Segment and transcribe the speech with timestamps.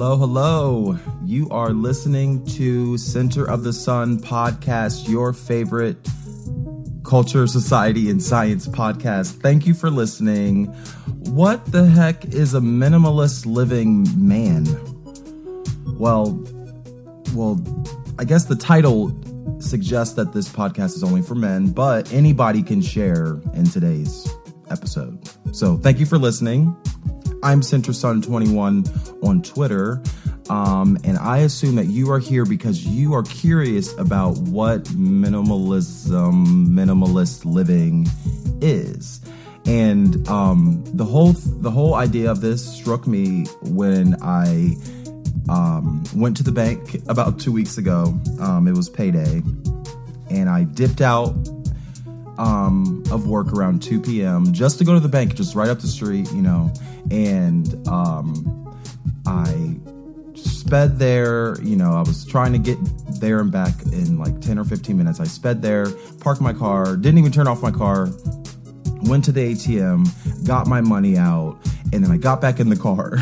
[0.00, 0.98] Hello, hello.
[1.24, 5.96] You are listening to Center of the Sun podcast, your favorite
[7.02, 9.42] culture, society, and science podcast.
[9.42, 10.66] Thank you for listening.
[11.32, 14.66] What the heck is a minimalist living man?
[15.98, 16.40] Well,
[17.34, 17.60] well,
[18.20, 19.10] I guess the title
[19.58, 24.32] suggests that this podcast is only for men, but anybody can share in today's
[24.70, 25.28] episode.
[25.50, 26.76] So thank you for listening.
[27.42, 30.02] I'm CenterSun21 on Twitter.
[30.50, 36.66] Um, and I assume that you are here because you are curious about what minimalism,
[36.68, 38.06] minimalist living
[38.60, 39.20] is.
[39.66, 44.76] And um, the whole the whole idea of this struck me when I
[45.50, 48.18] um, went to the bank about two weeks ago.
[48.40, 49.42] Um, it was payday,
[50.30, 51.34] and I dipped out
[52.38, 54.52] um, of work around 2 p.m.
[54.52, 56.72] just to go to the bank, just right up the street, you know.
[57.10, 58.76] And um,
[59.26, 59.76] I
[60.34, 62.78] sped there, you know, I was trying to get
[63.20, 65.20] there and back in like 10 or 15 minutes.
[65.20, 65.90] I sped there,
[66.20, 68.08] parked my car, didn't even turn off my car,
[69.02, 71.58] went to the ATM, got my money out,
[71.92, 73.18] and then I got back in the car.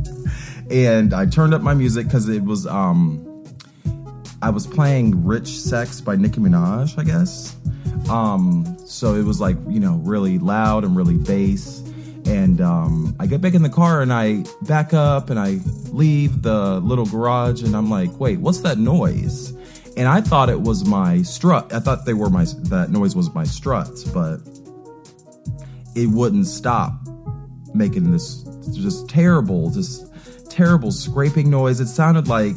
[0.70, 3.24] and I turned up my music because it was um
[4.40, 7.56] I was playing Rich Sex by Nicki Minaj, I guess.
[8.08, 11.80] Um, so it was like, you know, really loud and really bass.
[12.26, 15.58] And um, I get back in the car and I back up and I
[15.90, 19.52] leave the little garage and I'm like, wait, what's that noise?
[19.96, 21.72] And I thought it was my strut.
[21.72, 24.38] I thought they were my that noise was my struts, but
[25.94, 26.92] it wouldn't stop
[27.74, 28.42] making this
[28.72, 30.07] just terrible, just
[30.58, 31.78] terrible scraping noise.
[31.78, 32.56] It sounded like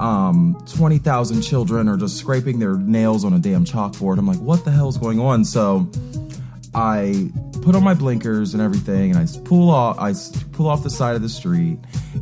[0.00, 4.18] um, 20,000 children are just scraping their nails on a damn chalkboard.
[4.18, 5.44] I'm like, what the hell's going on?
[5.44, 5.88] So
[6.74, 7.30] I
[7.62, 9.96] put on my blinkers and everything, and I pull off.
[10.00, 10.12] I
[10.52, 11.78] pull off the side of the street,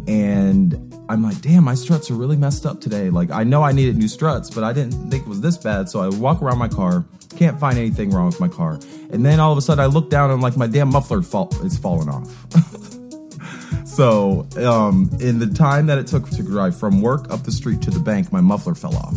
[0.06, 0.74] and
[1.08, 3.08] I'm like, damn, my struts are really messed up today.
[3.08, 5.88] Like, I know I needed new struts, but I didn't think it was this bad.
[5.88, 7.02] So I walk around my car,
[7.34, 8.78] can't find anything wrong with my car,
[9.10, 11.48] and then all of a sudden I look down and like my damn muffler fall
[11.64, 12.90] is falling off.
[13.94, 17.80] So, um, in the time that it took to drive from work up the street
[17.82, 19.16] to the bank, my muffler fell off.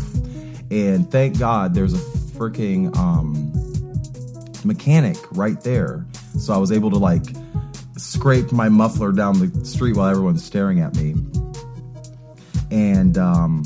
[0.70, 1.98] And thank God there's a
[2.38, 3.52] freaking um,
[4.64, 6.06] mechanic right there.
[6.38, 7.24] So I was able to like
[7.98, 11.16] scrape my muffler down the street while everyone's staring at me.
[12.70, 13.64] And um,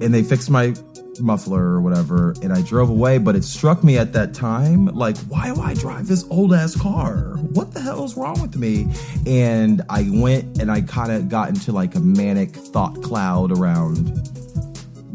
[0.00, 0.74] and they fixed my
[1.20, 5.16] muffler or whatever and I drove away but it struck me at that time like
[5.28, 7.36] why do I drive this old ass car?
[7.52, 8.88] What the hell is wrong with me?
[9.26, 14.28] And I went and I kind of got into like a manic thought cloud around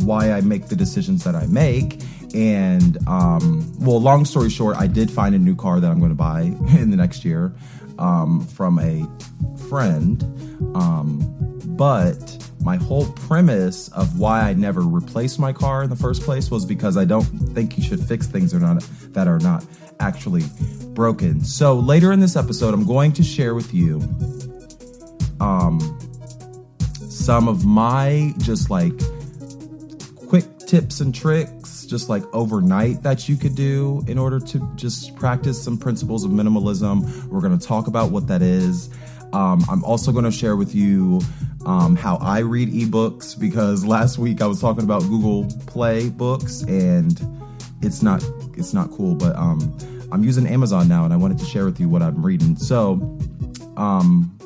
[0.04, 2.02] why I make the decisions that I make
[2.34, 6.12] and um well long story short I did find a new car that I'm going
[6.12, 6.42] to buy
[6.78, 7.54] in the next year
[8.00, 9.08] um from a
[9.70, 10.24] friend
[10.76, 11.22] um
[11.78, 16.50] but my whole premise of why I never replaced my car in the first place
[16.50, 18.82] was because I don't think you should fix things are not,
[19.14, 19.66] that are not
[20.00, 20.44] actually
[20.94, 21.44] broken.
[21.44, 24.02] So later in this episode, I'm going to share with you
[25.40, 25.80] um,
[27.10, 28.94] some of my just like
[30.28, 35.16] quick tips and tricks just like overnight that you could do in order to just
[35.16, 37.26] practice some principles of minimalism.
[37.26, 38.90] We're going to talk about what that is.
[39.34, 41.22] Um, I'm also going to share with you
[41.66, 46.62] um, how I read ebooks because last week I was talking about Google Play books
[46.64, 47.20] and
[47.82, 48.24] it's not
[48.56, 49.16] it's not cool.
[49.16, 49.76] But um,
[50.12, 52.56] I'm using Amazon now and I wanted to share with you what I'm reading.
[52.56, 53.18] So,
[53.78, 54.38] um,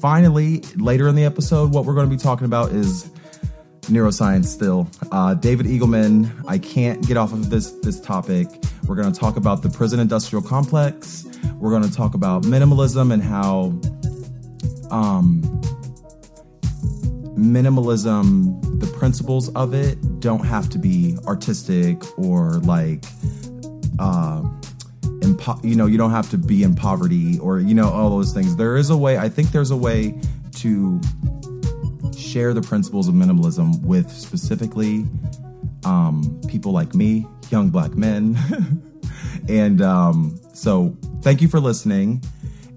[0.00, 3.10] finally, later in the episode, what we're going to be talking about is
[3.82, 4.88] neuroscience still.
[5.12, 8.48] Uh, David Eagleman, I can't get off of this this topic.
[8.86, 11.24] We're going to talk about the prison industrial complex.
[11.54, 13.78] We're going to talk about minimalism and how
[14.90, 15.42] um,
[17.36, 23.04] minimalism, the principles of it don't have to be artistic or like,
[23.98, 24.42] uh,
[25.20, 28.32] impo- you know, you don't have to be in poverty or, you know, all those
[28.32, 28.56] things.
[28.56, 30.18] There is a way, I think there's a way
[30.56, 31.00] to
[32.16, 35.04] share the principles of minimalism with specifically
[35.84, 38.36] um, people like me, young black men.
[39.48, 42.22] and um, so, thank you for listening.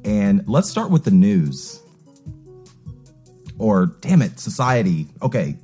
[0.05, 1.81] And let's start with the news.
[3.59, 5.07] Or, damn it, society.
[5.21, 5.57] Okay,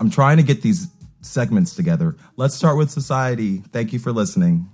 [0.00, 0.88] I'm trying to get these
[1.22, 2.16] segments together.
[2.36, 3.58] Let's start with society.
[3.72, 4.68] Thank you for listening.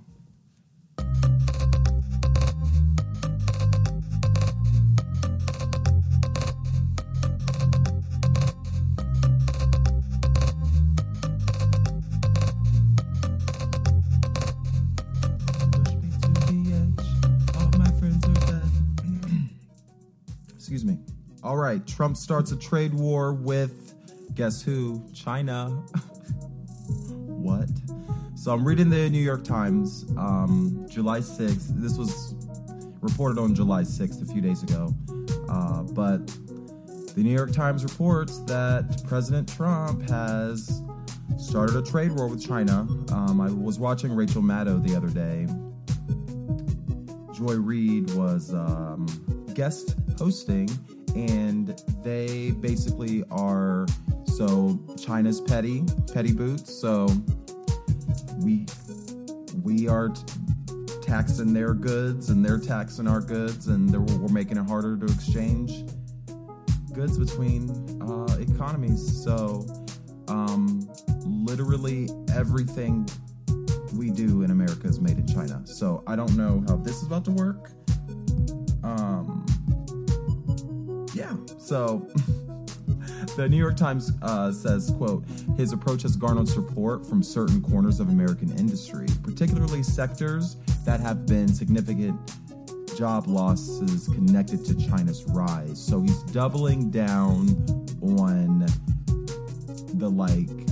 [21.95, 23.93] Trump starts a trade war with
[24.33, 25.03] guess who?
[25.13, 25.67] China.
[27.27, 27.69] what?
[28.35, 31.67] So I'm reading the New York Times, um, July 6th.
[31.81, 32.33] This was
[33.01, 34.95] reported on July 6th, a few days ago.
[35.49, 36.25] Uh, but
[37.13, 40.81] the New York Times reports that President Trump has
[41.37, 42.87] started a trade war with China.
[43.11, 45.45] Um, I was watching Rachel Maddow the other day.
[47.33, 49.05] Joy Reid was um,
[49.53, 50.69] guest hosting,
[51.15, 53.85] and they basically are
[54.25, 56.73] so China's petty, petty boots.
[56.73, 57.07] So
[58.39, 58.65] we
[59.63, 60.23] we are t-
[61.01, 65.85] taxing their goods, and they're taxing our goods, and we're making it harder to exchange
[66.93, 67.69] goods between
[68.01, 69.23] uh, economies.
[69.23, 69.65] So
[70.27, 70.89] um,
[71.25, 73.07] literally everything
[73.95, 75.61] we do in America is made in China.
[75.65, 77.71] So I don't know how this is about to work.
[78.83, 79.45] Um,
[81.13, 81.35] yeah.
[81.57, 82.07] So
[83.35, 85.23] the New York Times uh, says, "quote
[85.57, 91.25] His approach has garnered support from certain corners of American industry, particularly sectors that have
[91.25, 92.19] been significant."
[92.97, 95.81] Job losses connected to China's rise.
[95.81, 97.47] So he's doubling down
[98.01, 98.65] on
[99.93, 100.70] the like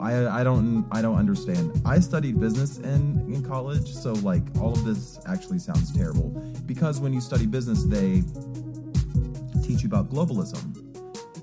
[0.00, 1.80] I I don't I don't understand.
[1.84, 6.28] I studied business in in college, so like all of this actually sounds terrible
[6.66, 8.22] because when you study business, they
[9.62, 10.84] teach you about globalism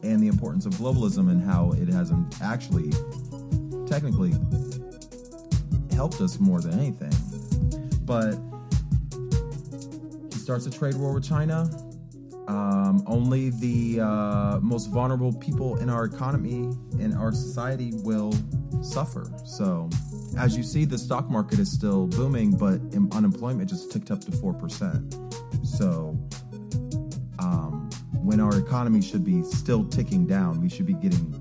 [0.04, 2.92] and the importance of globalism and how it hasn't actually
[3.88, 4.34] technically
[5.94, 7.13] helped us more than anything.
[8.06, 8.36] But
[10.31, 11.69] he starts a trade war with China.
[12.47, 18.33] Um, only the uh, most vulnerable people in our economy and our society will
[18.83, 19.25] suffer.
[19.44, 19.89] So,
[20.38, 22.80] as you see, the stock market is still booming, but
[23.14, 25.66] unemployment just ticked up to 4%.
[25.66, 26.18] So,
[27.40, 31.33] um, when our economy should be still ticking down, we should be getting,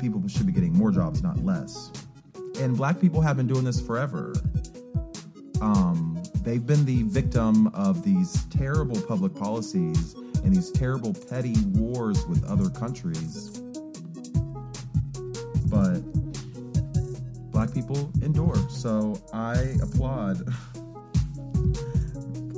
[0.00, 1.92] people should be getting more jobs, not less.
[2.60, 4.32] And black people have been doing this forever.
[5.60, 6.07] Um,
[6.48, 10.14] they've been the victim of these terrible public policies
[10.44, 13.58] and these terrible petty wars with other countries.
[15.66, 15.98] But
[17.52, 18.56] black people endure.
[18.70, 20.38] So I applaud.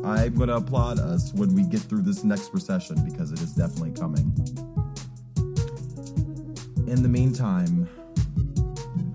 [0.04, 3.54] I'm going to applaud us when we get through this next recession because it is
[3.54, 4.32] definitely coming.
[6.86, 7.88] In the meantime,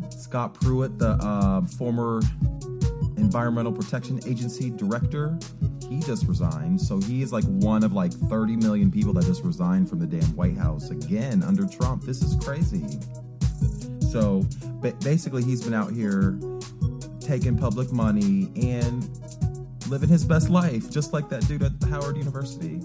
[0.10, 2.22] Scott Pruitt, the uh, former
[3.26, 5.38] Environmental Protection Agency director,
[5.90, 6.80] he just resigned.
[6.80, 10.08] So he is like one of like 30 million people that just resigned from the
[10.08, 12.04] damn White House again under Trump.
[12.04, 13.00] This is crazy.
[14.12, 14.46] So
[14.86, 16.40] but basically, he's been out here
[17.20, 19.10] taking public money and
[19.90, 22.84] living his best life, just like that dude at Howard University.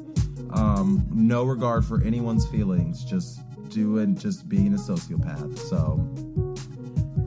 [0.54, 5.58] Um, no regard for anyone's feelings, just doing, just being a sociopath.
[5.58, 5.96] So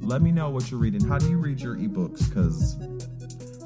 [0.00, 1.06] Let me know what you're reading.
[1.06, 2.28] How do you read your ebooks?
[2.28, 2.76] Because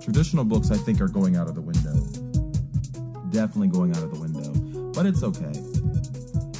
[0.02, 1.98] traditional books, I think, are going out of the window.
[3.30, 4.52] Definitely going out of the window.
[4.92, 5.52] But it's okay.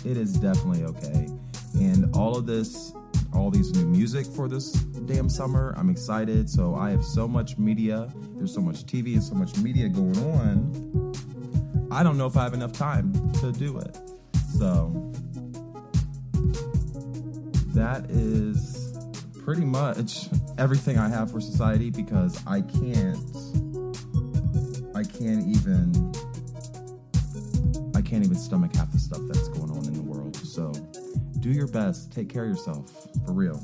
[0.08, 1.28] It is definitely okay.
[1.75, 2.92] And all of this,
[3.34, 6.48] all these new music for this damn summer, I'm excited.
[6.48, 8.12] So I have so much media.
[8.37, 11.88] There's so much TV and so much media going on.
[11.90, 13.98] I don't know if I have enough time to do it.
[14.58, 15.12] So
[17.75, 18.96] that is
[19.44, 23.18] pretty much everything I have for society because I can't
[24.94, 26.12] I can't even
[28.08, 30.34] can't even stomach half the stuff that's going on in the world.
[30.34, 30.72] So
[31.40, 32.90] do your best, take care of yourself
[33.26, 33.62] for real.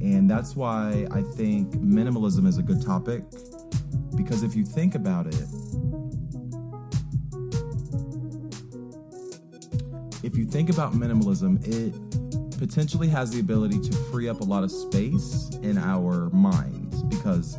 [0.00, 3.22] And that's why I think minimalism is a good topic
[4.16, 5.46] because if you think about it,
[10.24, 11.94] if you think about minimalism, it
[12.58, 17.58] potentially has the ability to free up a lot of space in our minds because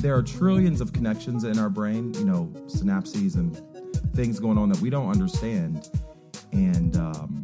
[0.00, 3.60] there are trillions of connections in our brain, you know, synapses and
[4.18, 5.88] things going on that we don't understand.
[6.50, 7.40] And, um,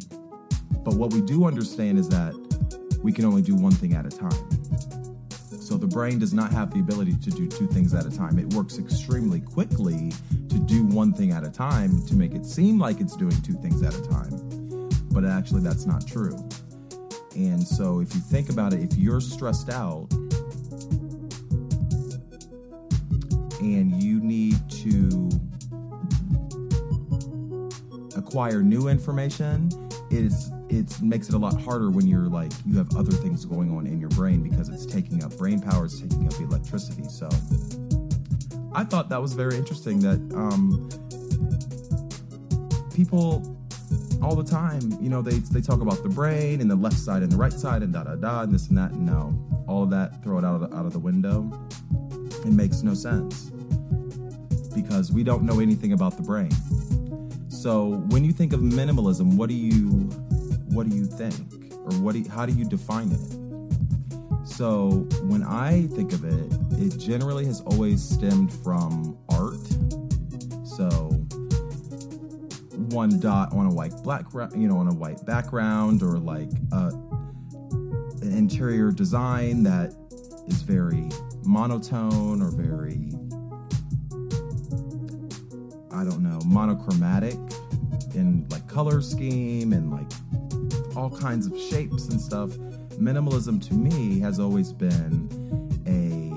[0.83, 2.35] but what we do understand is that
[3.01, 4.49] we can only do one thing at a time.
[5.39, 8.37] So the brain does not have the ability to do two things at a time.
[8.37, 10.11] It works extremely quickly
[10.49, 13.53] to do one thing at a time to make it seem like it's doing two
[13.53, 14.89] things at a time.
[15.13, 16.37] But actually, that's not true.
[17.37, 20.11] And so, if you think about it, if you're stressed out
[23.61, 25.24] and you need to
[28.35, 29.69] acquire new information,
[30.11, 33.71] it's it makes it a lot harder when you're like you have other things going
[33.71, 37.05] on in your brain because it's taking up brain power, it's taking up electricity.
[37.07, 37.29] So
[38.73, 40.89] I thought that was very interesting that um,
[42.93, 43.57] people
[44.21, 44.81] all the time.
[45.01, 47.53] You know, they they talk about the brain and the left side and the right
[47.53, 48.91] side and da da da and this and that.
[48.95, 49.33] No,
[49.65, 51.49] all of that, throw it out of the, out of the window.
[52.45, 53.49] It makes no sense
[54.75, 56.51] because we don't know anything about the brain.
[57.65, 59.87] So when you think of minimalism, what do you
[60.69, 61.33] what do you think,
[61.73, 64.47] or what do you, how do you define it?
[64.47, 69.65] So when I think of it, it generally has always stemmed from art.
[70.63, 71.09] So
[72.93, 76.91] one dot on a white black you know on a white background or like uh,
[78.21, 79.91] an interior design that
[80.45, 81.09] is very
[81.43, 83.14] monotone or very
[86.05, 87.37] don't know monochromatic
[88.13, 90.11] in like color scheme and like
[90.95, 92.49] all kinds of shapes and stuff.
[92.99, 95.29] Minimalism to me has always been
[95.87, 96.31] a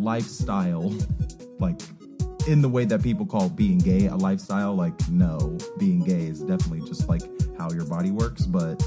[0.00, 0.94] lifestyle
[1.58, 1.80] like
[2.46, 4.74] in the way that people call being gay a lifestyle.
[4.74, 7.22] Like, no, being gay is definitely just like
[7.58, 8.82] how your body works, but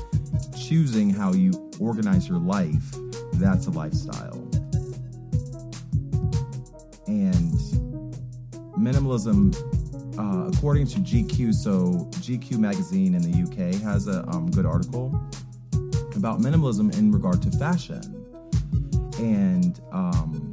[0.60, 2.96] choosing how you organize your life,
[3.34, 4.47] that's a lifestyle.
[8.78, 9.56] Minimalism,
[10.18, 15.08] uh, according to GQ, so GQ magazine in the UK has a um, good article
[16.16, 18.02] about minimalism in regard to fashion.
[19.20, 20.50] And um,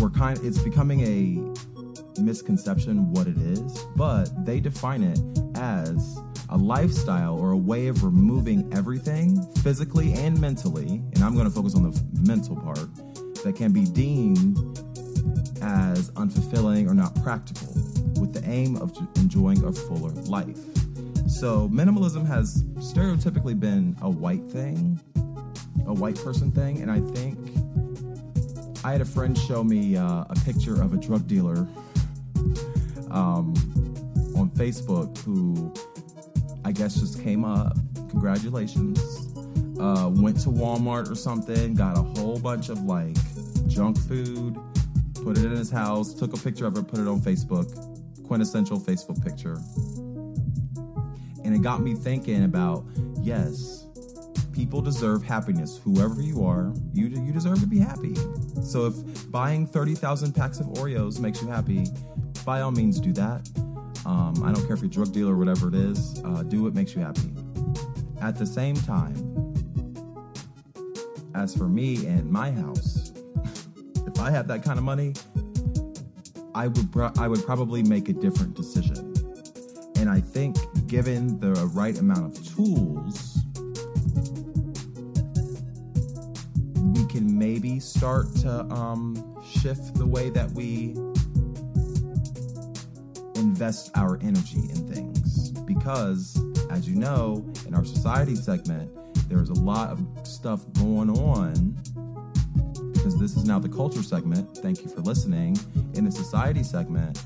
[0.00, 5.18] we're kind it's becoming a misconception what it is, but they define it
[5.56, 6.18] as
[6.50, 11.54] a lifestyle or a way of removing everything physically and mentally, and I'm going to
[11.54, 12.88] focus on the mental part,
[13.44, 14.56] that can be deemed
[15.62, 17.72] as unfulfilling or not practical,
[18.20, 20.58] with the aim of enjoying a fuller life.
[21.28, 25.00] So, minimalism has stereotypically been a white thing,
[25.86, 27.38] a white person thing, and I think
[28.84, 31.68] I had a friend show me uh, a picture of a drug dealer
[33.10, 33.54] um,
[34.36, 35.72] on Facebook who
[36.64, 37.76] I guess just came up.
[38.10, 38.98] Congratulations.
[39.78, 43.16] Uh, went to Walmart or something, got a whole bunch of like
[43.66, 44.58] junk food,
[45.22, 47.68] put it in his house, took a picture of it, put it on Facebook.
[48.26, 49.58] Quintessential Facebook picture.
[51.44, 52.84] And it got me thinking about
[53.20, 53.86] yes,
[54.52, 55.80] people deserve happiness.
[55.82, 58.14] Whoever you are, you you deserve to be happy.
[58.62, 61.86] So if buying 30,000 packs of Oreos makes you happy,
[62.44, 63.48] by all means do that.
[64.06, 66.62] Um, I don't care if you're a drug dealer or whatever it is, uh, do
[66.62, 67.32] what makes you happy.
[68.20, 69.16] At the same time,
[71.34, 72.99] as for me and my house,
[74.20, 75.14] I had that kind of money,
[76.54, 79.14] I would pro- I would probably make a different decision.
[79.96, 83.38] And I think given the right amount of tools,
[86.74, 90.96] we can maybe start to um, shift the way that we
[93.36, 95.50] invest our energy in things.
[95.50, 98.90] Because, as you know, in our society segment,
[99.28, 101.76] there's a lot of stuff going on.
[103.00, 104.58] Because this is now the culture segment.
[104.58, 105.56] Thank you for listening.
[105.94, 107.24] In the society segment,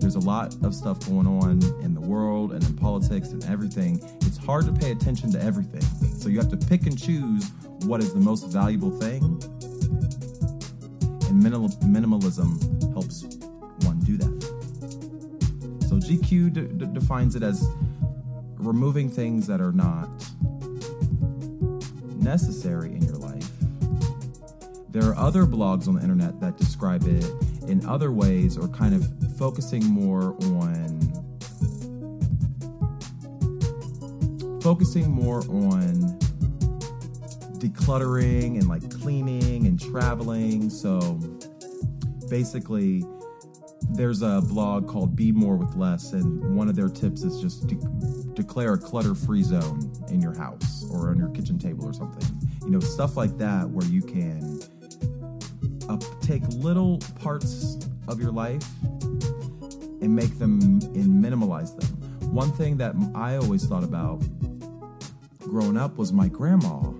[0.00, 4.00] there's a lot of stuff going on in the world and in politics and everything.
[4.20, 5.82] It's hard to pay attention to everything.
[6.20, 7.50] So you have to pick and choose
[7.86, 9.24] what is the most valuable thing.
[11.28, 13.24] And minimal, minimalism helps
[13.84, 14.42] one do that.
[15.88, 17.68] So GQ defines it as
[18.58, 20.08] removing things that are not
[22.14, 23.25] necessary in your life.
[24.90, 27.30] There are other blogs on the internet that describe it
[27.68, 31.00] in other ways or kind of focusing more on
[34.62, 36.18] focusing more on
[37.58, 40.68] decluttering and like cleaning and traveling.
[40.70, 41.20] So
[42.28, 43.04] basically
[43.90, 47.66] there's a blog called Be More with Less, and one of their tips is just
[47.66, 51.92] de- declare a clutter free zone in your house or on your kitchen table or
[51.92, 52.26] something.
[52.62, 54.60] You know, stuff like that where you can
[55.88, 61.88] uh, take little parts of your life and make them and minimalize them.
[62.32, 64.22] One thing that I always thought about
[65.38, 66.92] growing up was my grandma.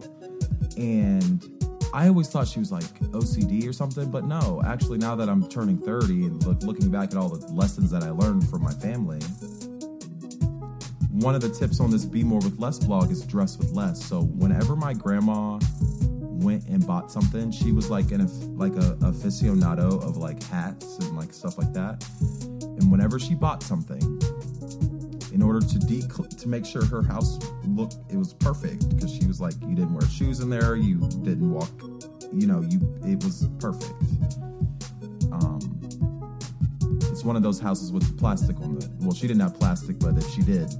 [0.76, 1.44] And
[1.92, 5.48] I always thought she was like OCD or something, but no, actually, now that I'm
[5.48, 8.72] turning 30 and look, looking back at all the lessons that I learned from my
[8.72, 9.18] family,
[11.10, 14.04] one of the tips on this Be More with Less blog is dress with less.
[14.04, 15.58] So whenever my grandma
[16.36, 21.16] went and bought something, she was like an like a aficionado of like hats and
[21.16, 22.04] like stuff like that.
[22.60, 24.00] And whenever she bought something,
[25.36, 29.26] in order to de- to make sure her house looked it was perfect because she
[29.26, 31.70] was like you didn't wear shoes in there you didn't walk
[32.32, 33.92] you know you it was perfect.
[35.32, 35.60] Um
[37.10, 40.16] it's one of those houses with plastic on the well she didn't have plastic but
[40.16, 40.68] if she did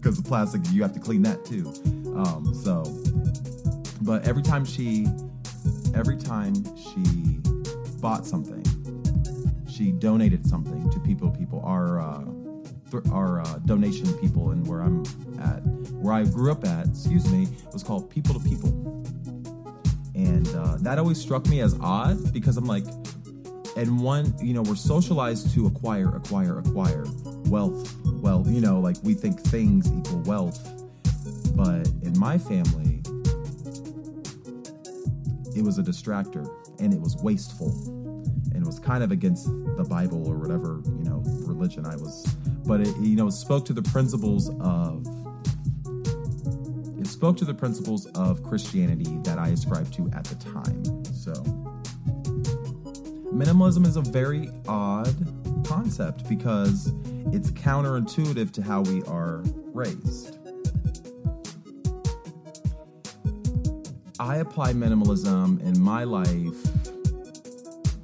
[0.00, 1.68] because the plastic you have to clean that too.
[2.16, 2.84] Um so
[4.02, 5.06] but every time she
[5.94, 7.38] every time she
[8.00, 8.64] bought something
[9.68, 12.24] she donated something to people people are uh
[13.12, 15.02] our uh, donation people and where I'm
[15.40, 15.60] at,
[15.94, 18.70] where I grew up at, excuse me, was called People to People.
[20.14, 22.84] And uh, that always struck me as odd because I'm like,
[23.76, 27.04] and one, you know, we're socialized to acquire, acquire, acquire
[27.46, 27.94] wealth.
[28.04, 30.60] Well, you know, like we think things equal wealth.
[31.54, 32.89] But in my family,
[35.56, 37.70] it was a distractor and it was wasteful
[38.52, 42.26] and it was kind of against the Bible or whatever, you know, religion I was
[42.70, 45.04] but it you know spoke to the principles of
[47.00, 50.84] it spoke to the principles of Christianity that I ascribed to at the time.
[51.12, 51.32] So
[53.32, 55.14] minimalism is a very odd
[55.66, 56.92] concept because
[57.32, 60.39] it's counterintuitive to how we are raised.
[64.20, 66.54] I apply minimalism in my life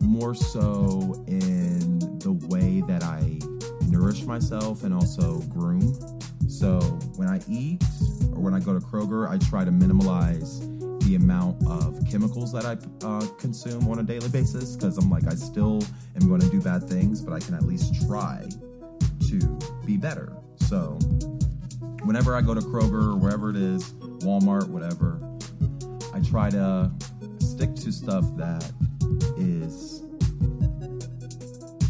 [0.00, 3.38] more so in the way that I
[3.90, 5.94] nourish myself and also groom.
[6.48, 6.80] So
[7.16, 7.84] when I eat
[8.32, 10.60] or when I go to Kroger, I try to minimalize
[11.04, 15.26] the amount of chemicals that I uh, consume on a daily basis because I'm like,
[15.26, 15.82] I still
[16.18, 18.48] am going to do bad things, but I can at least try
[19.28, 20.32] to be better.
[20.60, 20.98] So
[22.04, 25.20] whenever I go to Kroger or wherever it is, Walmart, whatever,
[26.16, 26.90] I try to
[27.40, 28.72] stick to stuff that
[29.36, 30.02] is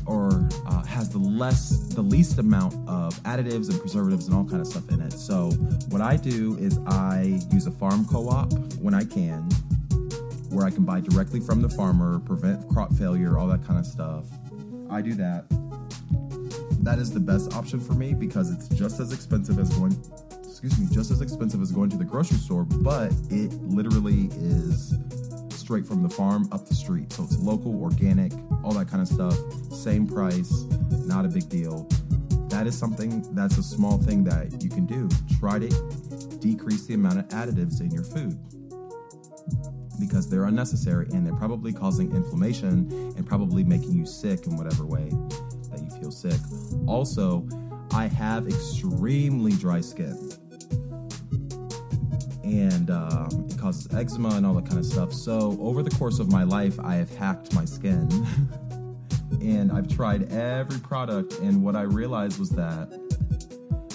[0.04, 4.60] or uh, has the less the least amount of additives and preservatives and all kind
[4.60, 5.12] of stuff in it.
[5.12, 5.50] So
[5.90, 9.42] what i do is i use a farm co-op when i can
[10.50, 13.86] where i can buy directly from the farmer prevent crop failure all that kind of
[13.86, 14.24] stuff.
[14.90, 15.44] I do that.
[16.82, 19.96] That is the best option for me because it's just as expensive as going
[20.66, 24.94] excuse me, just as expensive as going to the grocery store, but it literally is
[25.50, 27.12] straight from the farm up the street.
[27.12, 28.32] So it's local, organic,
[28.64, 29.36] all that kind of stuff.
[29.72, 30.64] Same price,
[31.06, 31.88] not a big deal.
[32.48, 35.08] That is something that's a small thing that you can do.
[35.38, 35.68] Try to
[36.40, 38.36] decrease the amount of additives in your food
[40.00, 44.84] because they're unnecessary and they're probably causing inflammation and probably making you sick in whatever
[44.84, 45.10] way
[45.70, 46.40] that you feel sick.
[46.86, 47.46] Also,
[47.92, 50.32] I have extremely dry skin
[52.46, 55.12] and um, it causes eczema and all that kind of stuff.
[55.12, 58.08] So, over the course of my life, I have hacked my skin
[59.40, 61.38] and I've tried every product.
[61.40, 62.88] And what I realized was that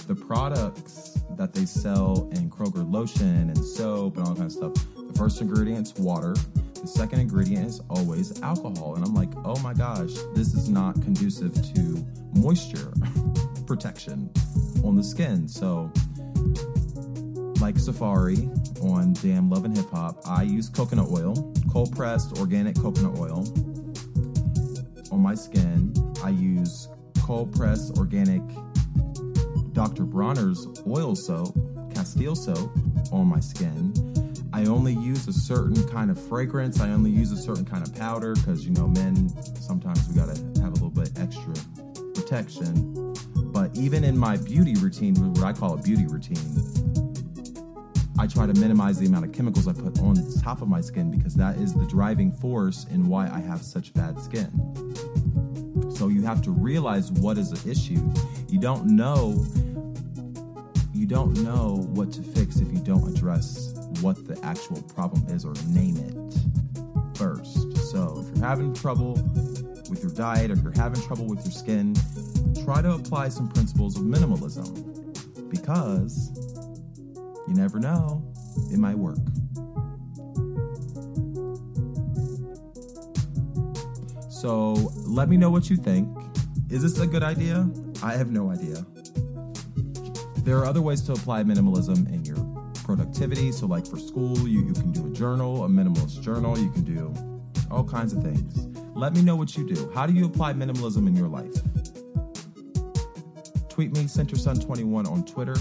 [0.07, 4.75] the products that they sell in Kroger lotion and soap and all that kind of
[4.75, 6.35] stuff, the first ingredient's water.
[6.81, 8.95] The second ingredient is always alcohol.
[8.95, 12.91] And I'm like, oh my gosh, this is not conducive to moisture
[13.67, 14.29] protection
[14.83, 15.47] on the skin.
[15.47, 15.91] So,
[17.62, 18.50] like Safaree
[18.84, 23.45] on Damn Love and Hip Hop, I use coconut oil, cold pressed organic coconut oil.
[25.12, 25.93] On my skin,
[26.24, 26.88] I use
[27.19, 28.41] cold pressed organic
[29.74, 30.06] Dr.
[30.06, 31.56] Bronner's oil soap,
[31.93, 32.76] Castile soap,
[33.12, 33.93] on my skin.
[34.52, 36.82] I only use a certain kind of fragrance.
[36.82, 39.30] I only use a certain kind of powder because, you know, men,
[39.62, 41.54] sometimes we gotta have a little bit extra
[42.15, 43.13] protection.
[43.36, 47.11] But even in my beauty routine, what I call a beauty routine,
[48.21, 51.10] I try to minimize the amount of chemicals I put on top of my skin
[51.10, 54.51] because that is the driving force in why I have such bad skin.
[55.95, 57.99] So you have to realize what is the issue.
[58.47, 59.43] You don't know
[60.93, 65.43] you don't know what to fix if you don't address what the actual problem is
[65.43, 67.75] or name it first.
[67.88, 69.13] So if you're having trouble
[69.89, 71.95] with your diet or if you're having trouble with your skin,
[72.63, 76.50] try to apply some principles of minimalism because
[77.47, 78.23] you never know,
[78.71, 79.17] it might work.
[84.30, 84.73] So
[85.06, 86.10] let me know what you think.
[86.69, 87.69] Is this a good idea?
[88.01, 88.86] I have no idea.
[90.38, 92.38] There are other ways to apply minimalism in your
[92.84, 93.51] productivity.
[93.51, 96.58] So, like for school, you, you can do a journal, a minimalist journal.
[96.58, 97.13] You can do
[97.69, 98.67] all kinds of things.
[98.95, 99.91] Let me know what you do.
[99.93, 101.54] How do you apply minimalism in your life?
[103.69, 105.56] Tweet me, CenterSun21 on Twitter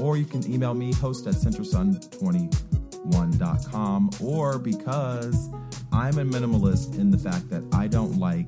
[0.00, 5.50] or you can email me, host at centersun21.com, or because
[5.92, 8.46] I'm a minimalist in the fact that I don't like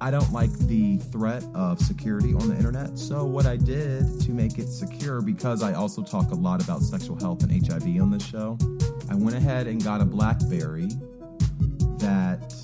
[0.00, 2.98] I don't like the threat of security on the internet.
[2.98, 6.82] So what I did to make it secure because I also talk a lot about
[6.82, 8.58] sexual health and HIV on this show,
[9.10, 10.88] I went ahead and got a BlackBerry
[11.98, 12.54] that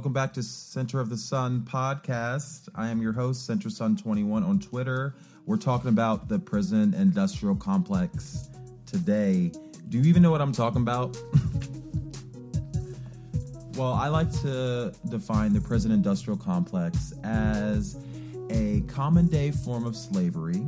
[0.00, 2.70] Welcome back to Center of the Sun podcast.
[2.74, 5.14] I am your host, Center Sun 21 on Twitter.
[5.44, 8.48] We're talking about the prison industrial complex
[8.86, 9.52] today.
[9.90, 11.18] Do you even know what I'm talking about?
[13.74, 18.02] well, I like to define the prison industrial complex as
[18.48, 20.64] a common day form of slavery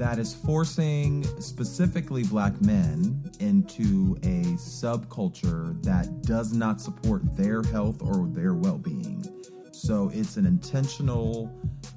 [0.00, 8.00] that is forcing specifically black men into a subculture that does not support their health
[8.00, 9.22] or their well being.
[9.72, 11.54] So it's an intentional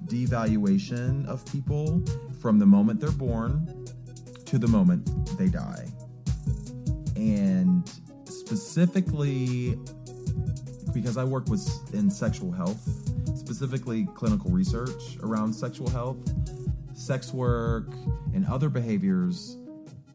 [0.07, 2.03] devaluation of people
[2.41, 3.85] from the moment they're born
[4.47, 5.87] to the moment they die.
[7.15, 7.89] And
[8.25, 9.79] specifically,
[10.93, 12.85] because I work with in sexual health
[13.43, 16.17] specifically clinical research around sexual health,
[16.93, 17.87] sex work,
[18.33, 19.57] and other behaviors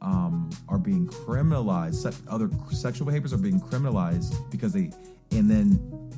[0.00, 1.96] um, are being criminalized.
[1.96, 4.90] Se- other sexual behaviors are being criminalized because they,
[5.32, 6.10] and then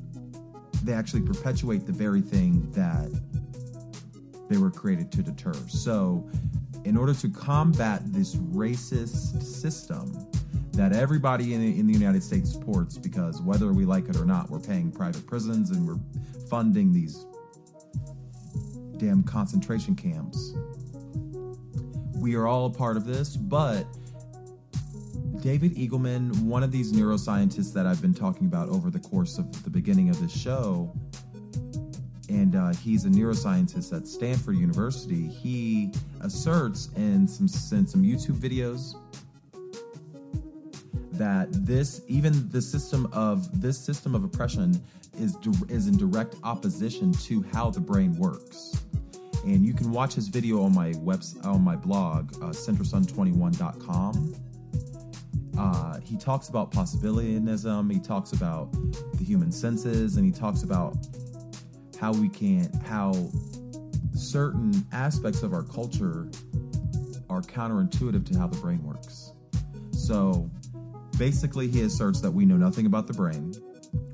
[0.85, 3.11] they actually perpetuate the very thing that
[4.49, 5.55] they were created to deter.
[5.69, 6.29] So,
[6.85, 10.27] in order to combat this racist system
[10.73, 14.51] that everybody in in the United States supports, because whether we like it or not,
[14.51, 15.99] we're paying private prisons and we're
[16.49, 17.27] funding these
[19.01, 20.53] damn concentration camps.
[22.17, 23.87] We are all a part of this, but
[25.41, 29.65] David Eagleman, one of these neuroscientists that I've been talking about over the course of
[29.65, 30.93] the beginning of this show,
[32.29, 35.27] and uh, he's a neuroscientist at Stanford University.
[35.27, 37.47] He asserts in some
[37.79, 38.97] in some YouTube videos
[41.13, 44.81] that this even the system of this system of oppression
[45.19, 45.37] is
[45.69, 48.77] is in direct opposition to how the brain works.
[49.45, 54.35] And you can watch his video on my web on my blog, uh, centersun21.com.
[55.59, 57.93] Uh, he talks about possibilianism.
[57.93, 58.73] He talks about
[59.19, 60.97] the human senses, and he talks about
[61.99, 63.13] how we can how
[64.15, 66.29] certain aspects of our culture
[67.29, 69.33] are counterintuitive to how the brain works.
[69.93, 70.51] So
[71.19, 73.55] basically, he asserts that we know nothing about the brain,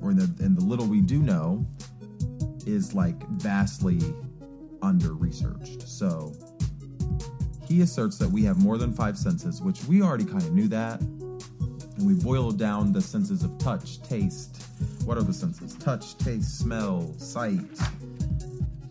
[0.01, 1.65] or in the, and the little we do know
[2.65, 3.99] is like vastly
[4.81, 5.87] under researched.
[5.87, 6.33] So
[7.67, 10.67] he asserts that we have more than five senses, which we already kind of knew
[10.69, 11.01] that.
[11.01, 14.63] And we boiled down the senses of touch, taste.
[15.03, 15.75] What are the senses?
[15.75, 17.59] Touch, taste, smell, sight.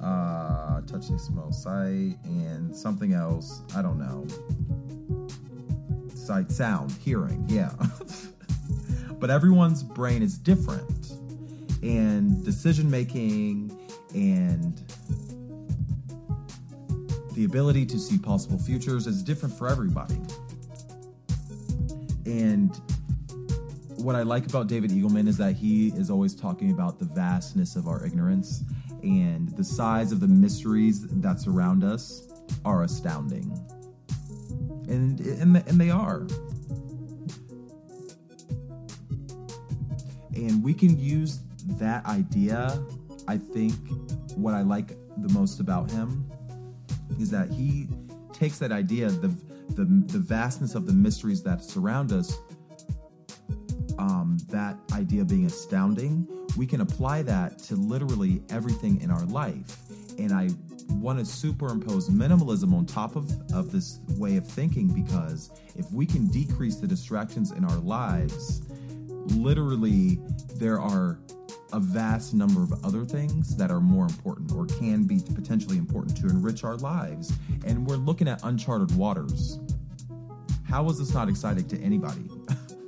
[0.01, 3.62] Uh, touch, taste, smell, sight, and something else.
[3.75, 4.27] I don't know.
[6.14, 7.44] Sight, sound, hearing.
[7.49, 7.72] Yeah.
[9.18, 11.12] but everyone's brain is different.
[11.83, 13.79] And decision making
[14.14, 14.81] and
[17.35, 20.18] the ability to see possible futures is different for everybody.
[22.24, 22.74] And
[23.96, 27.76] what I like about David Eagleman is that he is always talking about the vastness
[27.76, 28.62] of our ignorance
[29.02, 32.29] and the size of the mysteries that surround us
[32.64, 33.52] are astounding.
[34.88, 36.26] And and, and they are.
[40.37, 41.40] And we can use
[41.79, 42.81] that idea.
[43.27, 43.75] I think
[44.37, 46.31] what I like the most about him
[47.18, 47.88] is that he
[48.33, 49.35] takes that idea, the
[49.70, 52.38] the, the vastness of the mysteries that surround us,
[53.99, 59.77] um, that idea being astounding, we can apply that to literally everything in our life.
[60.18, 60.49] And I
[60.90, 66.07] want to superimpose minimalism on top of, of this way of thinking because if we
[66.07, 68.62] can decrease the distractions in our lives,
[69.35, 70.19] literally
[70.57, 71.19] there are
[71.73, 76.17] a vast number of other things that are more important or can be potentially important
[76.17, 77.33] to enrich our lives.
[77.65, 79.59] And we're looking at uncharted waters.
[80.65, 82.29] How is this not exciting to anybody?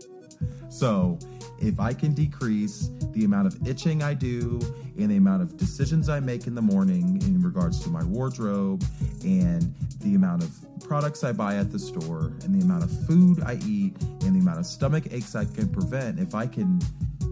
[0.69, 1.19] so,
[1.61, 4.61] if I can decrease the amount of itching I do
[4.99, 8.85] and the amount of decisions I make in the morning in regards to my wardrobe
[9.25, 13.43] and the amount of products I buy at the store and the amount of food
[13.43, 16.81] I eat and the amount of stomach aches I can prevent, if I can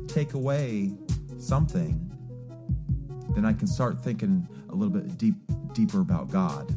[0.09, 0.93] take away
[1.39, 2.01] something,
[3.35, 5.35] then I can start thinking a little bit deep,
[5.73, 6.69] deeper about God.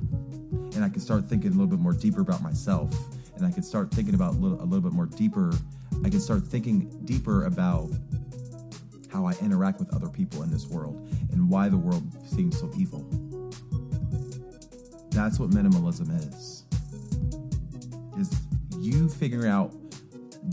[0.75, 2.93] And I can start thinking a little bit more deeper about myself.
[3.39, 5.53] And I can start thinking about a little, a little bit more deeper.
[6.03, 7.89] I can start thinking deeper about
[9.11, 12.71] how I interact with other people in this world and why the world seems so
[12.77, 13.01] evil.
[15.11, 16.63] That's what minimalism is.
[18.17, 18.31] Is
[18.77, 19.73] you figuring out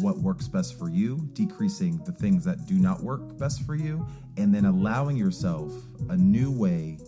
[0.01, 4.07] what works best for you, decreasing the things that do not work best for you,
[4.37, 5.73] and then allowing yourself
[6.09, 6.99] a new way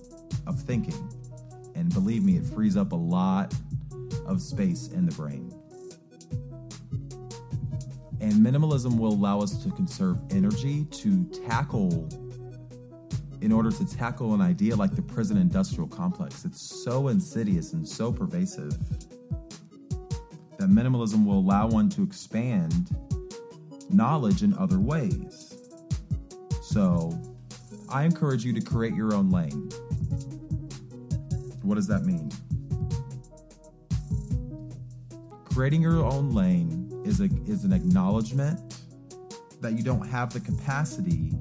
[0.47, 1.09] of thinking.
[1.75, 3.55] And believe me, it frees up a lot
[4.27, 5.48] of space in the brain.
[8.29, 12.07] And minimalism will allow us to conserve energy to tackle,
[13.41, 16.45] in order to tackle an idea like the prison industrial complex.
[16.45, 18.77] It's so insidious and so pervasive
[20.59, 22.91] that minimalism will allow one to expand
[23.89, 25.57] knowledge in other ways.
[26.61, 27.19] So,
[27.89, 29.71] I encourage you to create your own lane.
[31.63, 32.31] What does that mean?
[35.47, 36.78] Creating your own lane
[37.09, 38.77] is a is an acknowledgement
[39.61, 41.33] that you don't have the capacity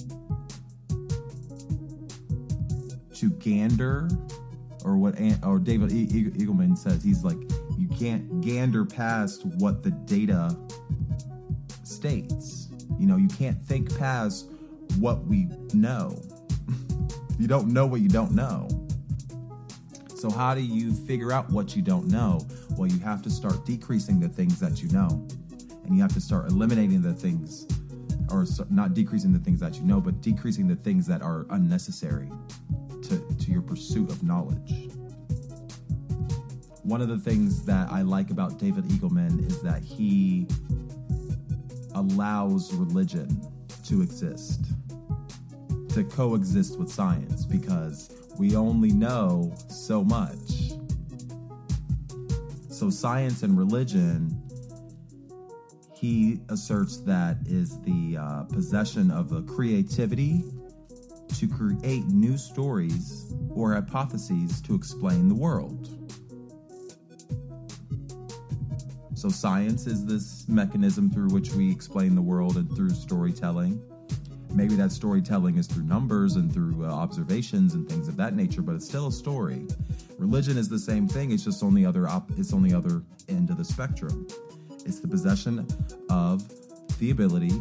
[3.14, 4.10] to gander
[4.84, 7.38] or what or David Eagleman says he's like
[7.78, 10.58] you can't gander past what the data
[11.84, 12.70] states.
[13.00, 14.50] You know, you can't think past
[15.00, 16.20] what we know.
[17.40, 18.68] you don't know what you don't know.
[20.16, 22.46] So, how do you figure out what you don't know?
[22.72, 25.28] Well, you have to start decreasing the things that you know,
[25.88, 27.66] and you have to start eliminating the things,
[28.30, 32.30] or not decreasing the things that you know, but decreasing the things that are unnecessary
[33.04, 34.90] to, to your pursuit of knowledge.
[36.84, 40.48] One of the things that I like about David Eagleman is that he
[41.96, 43.42] allows religion
[43.86, 44.66] to exist,
[45.90, 50.74] to coexist with science, because we only know so much.
[52.70, 54.37] So, science and religion,
[56.00, 60.44] he asserts that is the uh, possession of the creativity
[61.36, 65.90] to create new stories or hypotheses to explain the world.
[69.16, 73.82] So, science is this mechanism through which we explain the world and through storytelling.
[74.54, 78.62] Maybe that storytelling is through numbers and through uh, observations and things of that nature,
[78.62, 79.68] but it's still a story.
[80.20, 81.32] Religion is the same thing.
[81.32, 84.28] It's just on the other op- it's on the other end of the spectrum.
[84.88, 85.68] It's the possession
[86.10, 86.48] of
[86.98, 87.52] the ability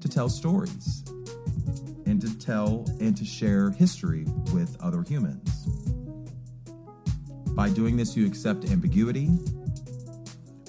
[0.00, 1.04] to tell stories
[2.06, 5.66] and to tell and to share history with other humans.
[7.48, 9.28] By doing this, you accept ambiguity.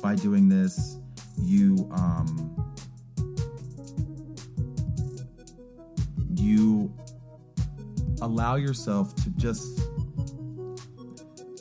[0.01, 0.97] By doing this,
[1.37, 2.51] you um,
[6.35, 6.93] you
[8.21, 9.79] allow yourself to just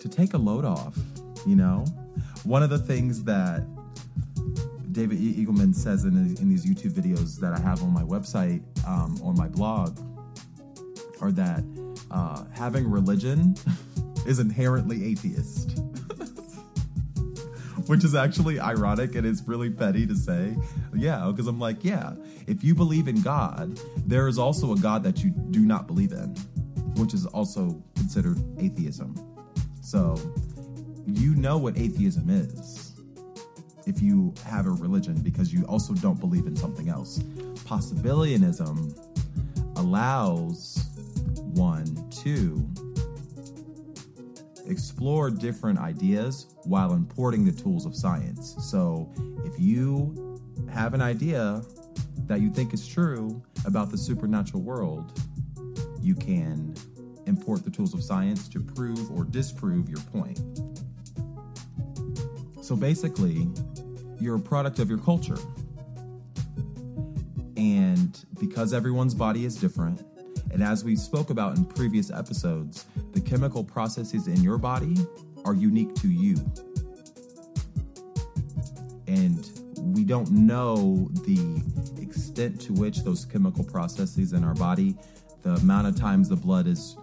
[0.01, 0.97] to take a load off
[1.47, 1.85] you know
[2.45, 3.65] one of the things that
[4.93, 9.19] david eagleman says in, in these youtube videos that i have on my website um,
[9.23, 9.99] on my blog
[11.21, 11.65] are that
[12.11, 13.57] uh, having religion
[14.27, 15.79] is inherently atheist
[17.87, 20.57] which is actually ironic and it's really petty to say.
[20.95, 22.15] Yeah, because I'm like, yeah,
[22.47, 26.13] if you believe in God, there is also a God that you do not believe
[26.13, 26.35] in,
[26.97, 29.15] which is also considered atheism.
[29.81, 30.17] So
[31.07, 32.93] you know what atheism is
[33.87, 37.19] if you have a religion because you also don't believe in something else.
[37.67, 38.99] Possibilianism
[39.77, 40.87] allows
[41.37, 42.67] one to
[44.67, 48.55] explore different ideas while importing the tools of science.
[48.59, 49.13] So
[49.45, 50.41] if you
[50.73, 51.63] have an idea
[52.27, 55.21] that you think is true about the supernatural world,
[56.01, 56.75] you can
[57.27, 60.41] import the tools of science to prove or disprove your point.
[62.65, 63.47] So basically,
[64.19, 65.37] you're a product of your culture.
[67.59, 70.03] And because everyone's body is different,
[70.51, 74.97] and as we spoke about in previous episodes, the chemical processes in your body
[75.45, 76.37] are unique to you.
[79.07, 79.47] And
[79.77, 81.63] we don't know the
[82.01, 84.97] extent to which those chemical processes in our body,
[85.43, 86.97] the amount of times the blood is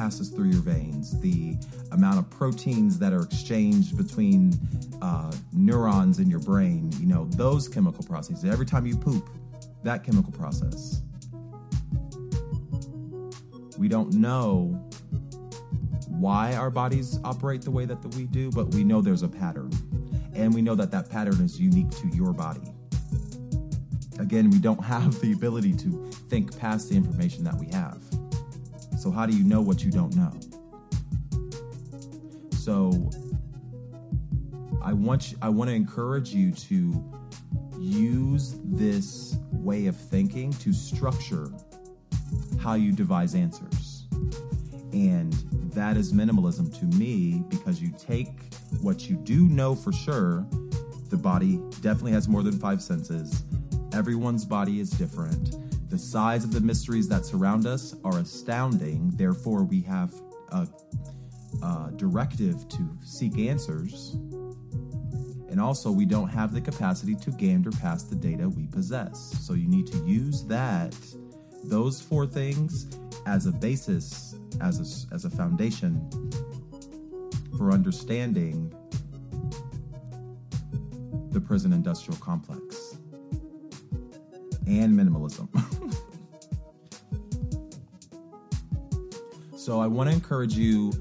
[0.00, 1.54] passes through your veins, the
[1.92, 4.58] amount of proteins that are exchanged between
[5.02, 8.50] uh, neurons in your brain, you know, those chemical processes.
[8.50, 9.28] Every time you poop,
[9.82, 11.02] that chemical process.
[13.76, 14.82] We don't know
[16.08, 19.70] why our bodies operate the way that we do, but we know there's a pattern.
[20.34, 22.72] And we know that that pattern is unique to your body.
[24.18, 28.09] Again, we don't have the ability to think past the information that we have.
[29.00, 30.30] So, how do you know what you don't know?
[32.50, 33.10] So,
[34.82, 37.02] I want you, I want to encourage you to
[37.78, 41.50] use this way of thinking to structure
[42.60, 44.04] how you devise answers.
[44.92, 45.32] And
[45.72, 50.46] that is minimalism to me because you take what you do know for sure.
[51.08, 53.44] The body definitely has more than five senses.
[53.94, 55.56] Everyone's body is different.
[55.90, 59.10] The size of the mysteries that surround us are astounding.
[59.16, 60.14] Therefore, we have
[60.52, 60.68] a,
[61.64, 64.16] a directive to seek answers.
[65.50, 69.36] And also, we don't have the capacity to gander past the data we possess.
[69.40, 70.94] So, you need to use that
[71.64, 72.86] those four things
[73.26, 76.08] as a basis, as a, as a foundation
[77.58, 78.72] for understanding
[81.30, 82.89] the prison industrial complex
[84.66, 85.48] and minimalism.
[89.56, 90.92] so I want to encourage you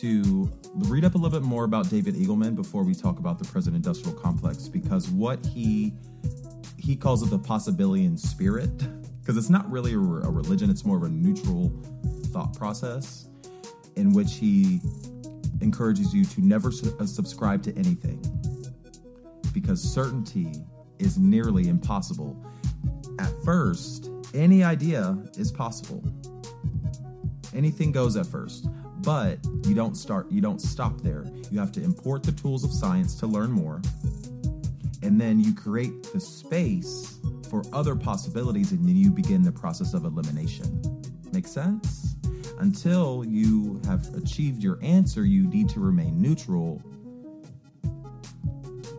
[0.00, 3.44] to read up a little bit more about David Eagleman before we talk about the
[3.44, 5.92] prison industrial complex because what he
[6.78, 8.72] he calls it the possibilian spirit
[9.22, 11.72] because it's not really a, religion, it's more of a neutral
[12.32, 13.28] thought process
[13.94, 14.80] in which he
[15.60, 18.20] encourages you to never su- uh, subscribe to anything
[19.52, 20.52] because certainty
[20.98, 22.36] is nearly impossible.
[23.44, 26.02] First, any idea is possible.
[27.54, 28.68] Anything goes at first,
[28.98, 31.24] but you don't start you don't stop there.
[31.50, 33.82] You have to import the tools of science to learn more.
[35.02, 37.18] And then you create the space
[37.50, 40.80] for other possibilities and then you begin the process of elimination.
[41.32, 42.16] Make sense?
[42.60, 46.80] Until you have achieved your answer, you need to remain neutral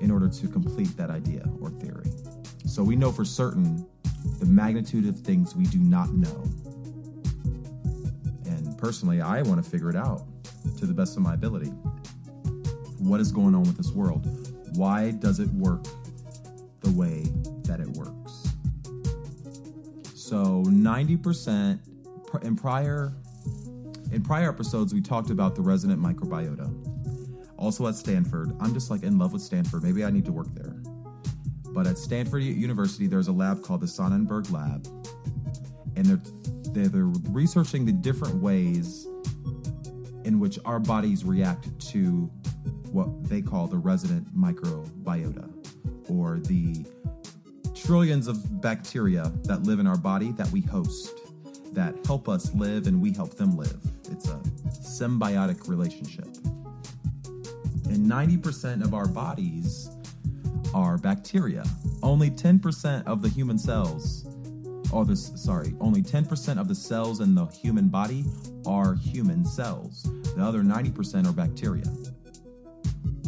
[0.01, 2.11] in order to complete that idea or theory.
[2.65, 3.87] So we know for certain
[4.43, 6.43] the magnitude of things we do not know.
[8.45, 10.23] And personally, I want to figure it out
[10.79, 11.69] to the best of my ability.
[12.99, 14.27] What is going on with this world?
[14.75, 15.85] Why does it work
[16.81, 17.23] the way
[17.63, 18.53] that it works?
[20.13, 21.79] So 90%
[22.43, 23.13] in prior
[24.11, 26.69] in prior episodes we talked about the resident microbiota.
[27.57, 29.83] Also at Stanford, I'm just like in love with Stanford.
[29.83, 30.82] Maybe I need to work there.
[31.73, 34.85] But at Stanford University, there's a lab called the Sonnenburg Lab,
[35.95, 36.21] and they're
[36.73, 39.07] they're, they're researching the different ways
[40.25, 42.29] in which our bodies react to
[42.91, 45.49] what they call the resident microbiota,
[46.09, 46.85] or the
[47.75, 51.19] trillions of bacteria that live in our body that we host,
[51.73, 53.79] that help us live and we help them live.
[54.09, 54.37] It's a
[54.69, 56.27] symbiotic relationship.
[57.85, 59.89] And 90% of our bodies
[60.73, 61.63] are bacteria.
[62.01, 64.25] Only 10% of the human cells,
[64.91, 68.25] or this, sorry, only 10% of the cells in the human body
[68.65, 70.03] are human cells.
[70.35, 71.85] The other 90% are bacteria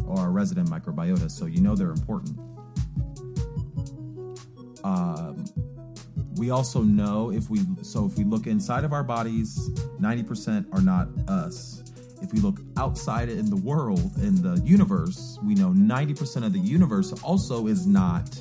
[0.07, 2.37] or resident microbiota, so you know they're important.
[4.83, 5.45] Um,
[6.35, 9.69] we also know if we so if we look inside of our bodies,
[9.99, 11.81] 90% are not us.
[12.25, 16.59] If we look outside in the world, in the universe, we know 90% of the
[16.59, 18.35] universe also is not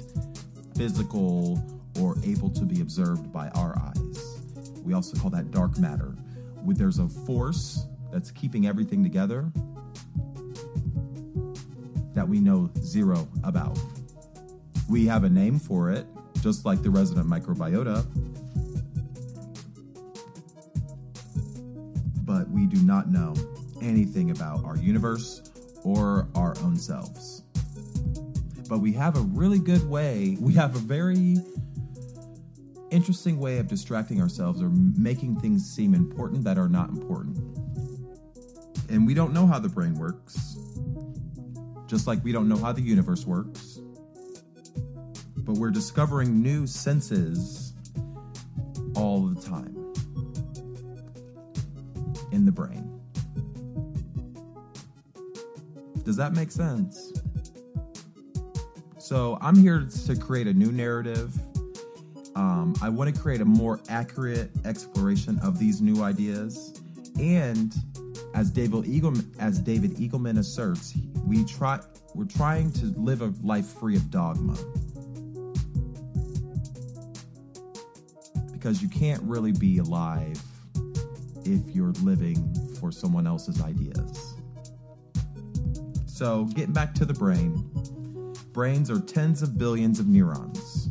[0.75, 1.63] physical
[2.01, 4.41] or able to be observed by our eyes.
[4.83, 6.17] We also call that dark matter.
[6.67, 9.53] There's a force that's keeping everything together
[12.15, 13.79] that we know zero about.
[14.89, 16.07] We have a name for it,
[16.41, 18.03] just like the resident microbiota,
[22.25, 23.35] but we do not know
[23.85, 25.43] anything about our universe
[25.85, 27.43] or our own selves.
[28.69, 31.37] But we have a really good way, we have a very
[32.91, 37.37] interesting way of distracting ourselves or making things seem important that are not important.
[38.89, 40.57] And we don't know how the brain works,
[41.87, 43.81] just like we don't know how the universe works.
[45.37, 47.73] But we're discovering new senses
[48.97, 49.93] all the time
[52.33, 52.94] in the brain.
[56.05, 57.13] Does that make sense?
[58.99, 61.35] So, I'm here to create a new narrative.
[62.37, 66.81] Um, I want to create a more accurate exploration of these new ideas.
[67.19, 67.75] And
[68.35, 70.95] as David Eagleman, as David Eagleman asserts,
[71.25, 71.81] we try
[72.15, 74.57] we're trying to live a life free of dogma.
[78.53, 80.41] Because you can't really be alive
[81.45, 84.24] if you're living for someone else's ideas.
[86.15, 87.69] So, getting back to the brain,
[88.53, 90.91] brains are tens of billions of neurons.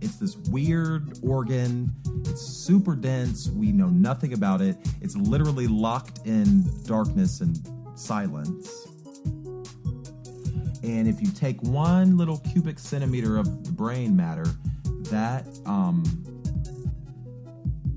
[0.00, 1.94] It's this weird organ.
[2.24, 3.50] It's super dense.
[3.50, 4.78] We know nothing about it.
[5.02, 7.60] It's literally locked in darkness and
[7.94, 8.88] silence.
[10.82, 14.46] And if you take one little cubic centimeter of the brain matter,
[15.10, 16.04] that um,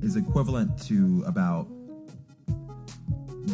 [0.03, 1.69] is equivalent to about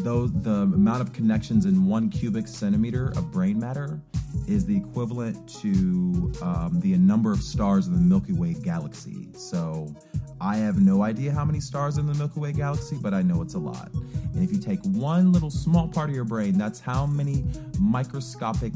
[0.01, 4.01] though the amount of connections in one cubic centimeter of brain matter
[4.47, 9.29] is the equivalent to um, the number of stars in the Milky Way galaxy.
[9.33, 9.93] So
[10.41, 13.41] I have no idea how many stars in the Milky Way galaxy, but I know
[13.41, 13.91] it's a lot.
[13.93, 17.45] And if you take one little small part of your brain, that's how many
[17.79, 18.73] microscopic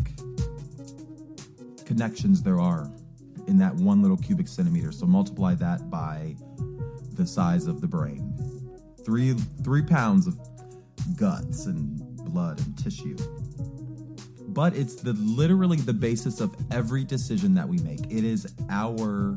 [1.86, 2.92] connections there are
[3.48, 4.92] in that one little cubic centimeter.
[4.92, 6.36] So multiply that by
[7.14, 8.34] the size of the brain.
[9.04, 10.38] Three three pounds of
[11.16, 13.18] guts and blood and tissue.
[14.50, 18.12] But it's the literally the basis of every decision that we make.
[18.12, 19.36] It is our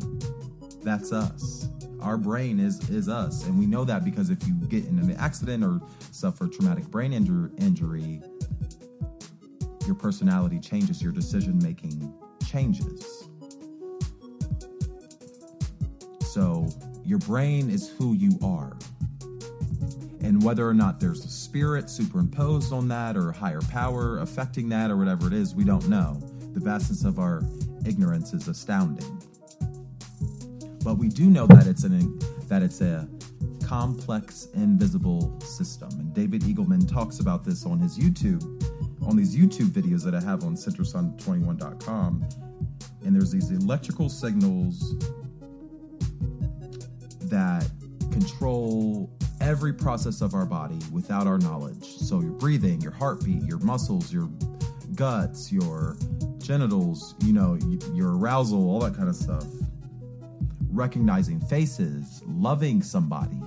[0.82, 1.68] that's us.
[2.00, 5.10] Our brain is is us, and we know that because if you get in an
[5.18, 8.22] accident or suffer traumatic brain injury, injury
[9.90, 12.14] your personality changes, your decision making
[12.48, 13.28] changes.
[16.22, 16.68] So,
[17.04, 18.76] your brain is who you are.
[20.22, 24.68] And whether or not there's a spirit superimposed on that or a higher power affecting
[24.68, 26.20] that or whatever it is, we don't know.
[26.52, 27.42] The vastness of our
[27.86, 29.22] ignorance is astounding.
[30.84, 32.18] But we do know that it's an
[32.48, 33.08] that it's a
[33.64, 35.88] complex, invisible system.
[35.92, 38.42] And David Eagleman talks about this on his YouTube,
[39.06, 42.28] on these YouTube videos that I have on centersun21.com.
[43.04, 44.98] And there's these electrical signals
[47.20, 47.70] that
[48.20, 49.10] control
[49.40, 51.84] every process of our body without our knowledge.
[51.84, 54.28] So your breathing, your heartbeat, your muscles, your
[54.94, 55.96] guts, your
[56.38, 57.58] genitals, you know,
[57.94, 59.44] your arousal, all that kind of stuff.
[60.70, 63.42] Recognizing faces, loving somebody,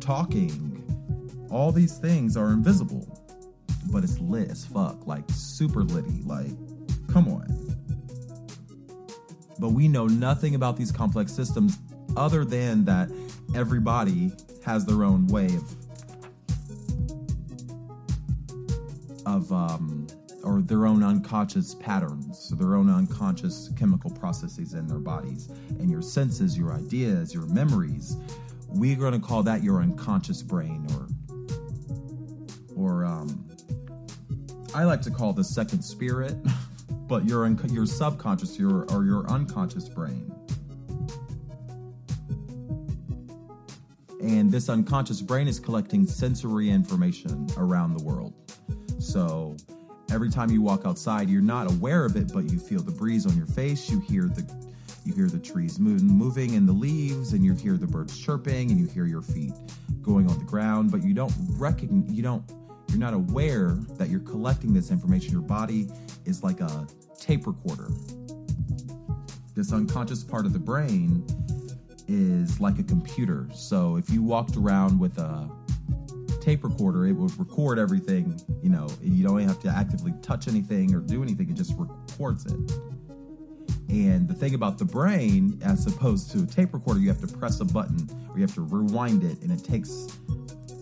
[0.00, 0.74] talking,
[1.50, 3.06] all these things are invisible,
[3.90, 6.22] but it's lit as fuck, like super litty.
[6.24, 6.50] Like,
[7.10, 7.46] come on.
[9.58, 11.78] But we know nothing about these complex systems
[12.16, 13.10] other than that
[13.54, 14.32] everybody
[14.64, 15.74] has their own way of
[19.26, 20.06] of um,
[20.42, 26.00] or their own unconscious patterns, their own unconscious chemical processes in their bodies, and your
[26.00, 28.16] senses, your ideas, your memories.
[28.68, 31.08] We're going to call that your unconscious brain, or
[32.74, 33.48] or um,
[34.74, 36.36] I like to call the second spirit,
[37.06, 40.32] but your your subconscious, your or your unconscious brain.
[44.20, 48.34] And this unconscious brain is collecting sensory information around the world.
[48.98, 49.56] So
[50.10, 53.26] every time you walk outside, you're not aware of it, but you feel the breeze
[53.26, 53.88] on your face.
[53.88, 54.44] You hear the
[55.04, 58.78] you hear the trees moving, in the leaves, and you hear the birds chirping, and
[58.78, 59.54] you hear your feet
[60.02, 60.90] going on the ground.
[60.90, 62.44] But you don't recognize, you don't,
[62.90, 65.32] you're not aware that you're collecting this information.
[65.32, 65.88] Your body
[66.26, 66.86] is like a
[67.18, 67.88] tape recorder.
[69.54, 71.24] This unconscious part of the brain
[72.08, 73.46] is like a computer.
[73.54, 75.48] So if you walked around with a
[76.40, 80.94] tape recorder, it would record everything, you know, you don't have to actively touch anything
[80.94, 82.58] or do anything, it just records it.
[83.90, 87.26] And the thing about the brain, as opposed to a tape recorder, you have to
[87.26, 90.18] press a button or you have to rewind it, and it takes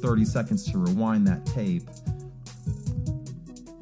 [0.00, 1.88] 30 seconds to rewind that tape.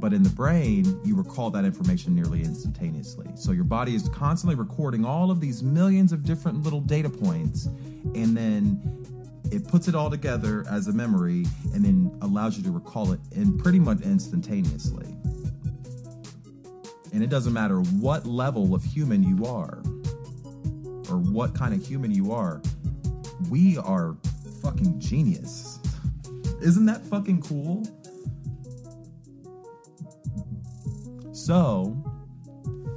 [0.05, 3.27] But in the brain, you recall that information nearly instantaneously.
[3.37, 7.71] So your body is constantly recording all of these millions of different little data points,
[8.15, 8.83] and then
[9.51, 13.21] it puts it all together as a memory and then allows you to recall it
[13.33, 15.07] in pretty much instantaneously.
[17.15, 19.83] And it doesn't matter what level of human you are
[21.09, 22.61] or what kind of human you are,
[23.49, 24.19] we are
[24.61, 25.79] fucking genius.
[26.61, 27.87] Isn't that fucking cool?
[31.45, 31.95] So,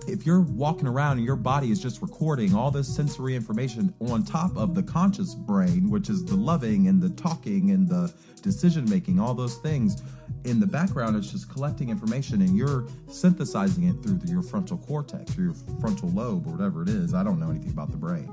[0.07, 4.23] if you're walking around and your body is just recording all this sensory information on
[4.23, 8.89] top of the conscious brain, which is the loving and the talking and the decision
[8.89, 10.01] making, all those things,
[10.45, 15.37] in the background, it's just collecting information and you're synthesizing it through your frontal cortex
[15.37, 17.13] or your frontal lobe or whatever it is.
[17.13, 18.31] I don't know anything about the brain.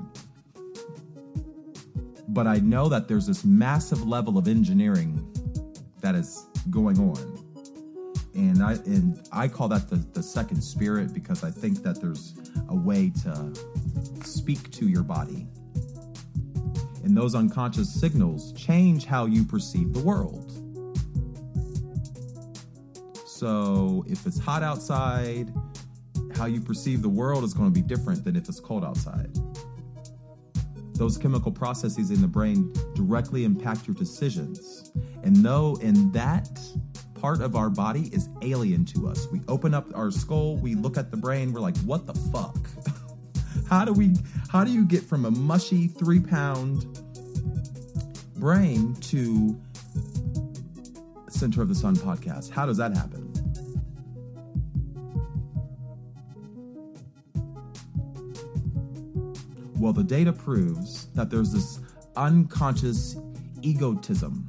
[2.29, 5.29] But I know that there's this massive level of engineering
[5.99, 7.44] that is going on
[8.35, 12.35] and I and I call that the, the second spirit because I think that there's
[12.69, 13.53] a way to
[14.23, 15.47] speak to your body.
[17.03, 20.51] And those unconscious signals change how you perceive the world.
[23.25, 25.53] So if it's hot outside,
[26.35, 29.31] how you perceive the world is going to be different than if it's cold outside.
[30.95, 34.91] Those chemical processes in the brain directly impact your decisions.
[35.23, 36.49] And though in that
[37.25, 39.27] part of our body is alien to us.
[39.31, 42.55] We open up our skull, we look at the brain, we're like, what the fuck?
[43.67, 44.13] how do we
[44.47, 46.85] how do you get from a mushy three pound
[48.35, 49.59] brain to
[51.27, 52.51] Center of the Sun podcast?
[52.51, 53.23] How does that happen?
[59.79, 61.79] Well, the data proves that there's this
[62.15, 63.17] unconscious
[63.63, 64.47] egotism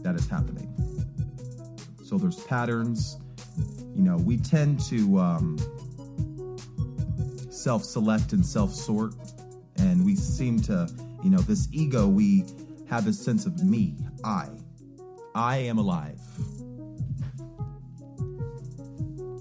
[0.00, 0.77] that is happening.
[2.08, 3.18] So there's patterns.
[3.94, 5.58] You know, we tend to um,
[7.50, 9.12] self select and self sort.
[9.76, 10.88] And we seem to,
[11.22, 12.46] you know, this ego, we
[12.88, 13.94] have this sense of me,
[14.24, 14.48] I.
[15.34, 16.18] I am alive.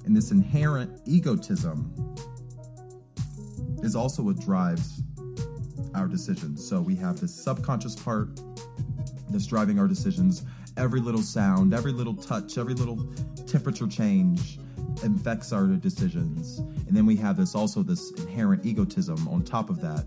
[0.03, 2.15] And this inherent egotism
[3.81, 5.03] is also what drives
[5.95, 6.67] our decisions.
[6.67, 8.41] So we have this subconscious part
[9.29, 10.43] that's driving our decisions
[10.77, 12.97] every little sound, every little touch, every little
[13.45, 14.59] temperature change
[15.03, 16.59] affects our decisions.
[16.59, 20.05] And then we have this also this inherent egotism on top of that,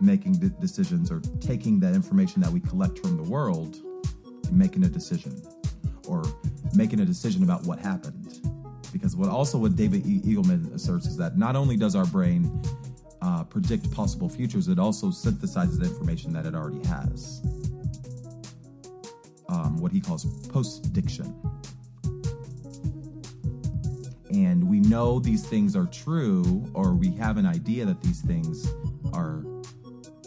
[0.00, 3.78] making decisions or taking that information that we collect from the world
[4.52, 5.42] making a decision
[6.06, 6.22] or
[6.74, 8.40] making a decision about what happened.
[8.92, 12.62] Because what also what David e- Eagleman asserts is that not only does our brain
[13.22, 17.42] uh, predict possible futures, it also synthesizes information that it already has.
[19.54, 21.32] Um, what he calls post diction.
[24.32, 28.68] And we know these things are true, or we have an idea that these things
[29.12, 29.44] are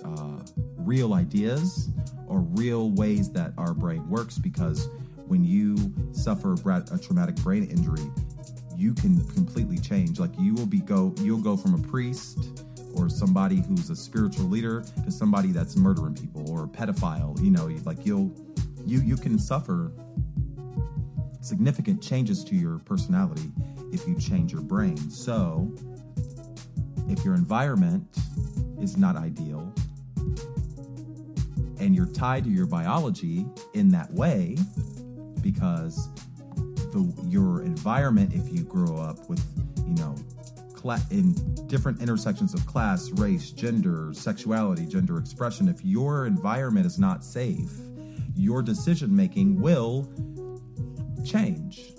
[0.05, 0.39] uh,
[0.78, 1.89] real ideas
[2.28, 4.88] or real ways that our brain works because
[5.28, 5.75] when you
[6.13, 8.09] suffer a traumatic brain injury,
[8.78, 10.19] you can completely change.
[10.19, 12.63] Like you will be go you'll go from a priest
[12.95, 17.38] or somebody who's a spiritual leader to somebody that's murdering people or a pedophile.
[17.43, 18.32] You know, like you'll
[18.88, 19.91] you you can suffer
[21.41, 23.51] significant changes to your personality
[23.91, 24.97] if you change your brain.
[25.09, 25.71] So,
[27.09, 28.05] if your environment
[28.81, 29.73] is not ideal
[31.79, 34.57] and you're tied to your biology in that way
[35.41, 36.09] because
[36.91, 39.43] the your environment if you grow up with,
[39.85, 40.15] you know,
[41.11, 41.33] in
[41.67, 47.69] different intersections of class, race, gender, sexuality, gender expression, if your environment is not safe,
[48.38, 50.09] your decision making will
[51.25, 51.91] change.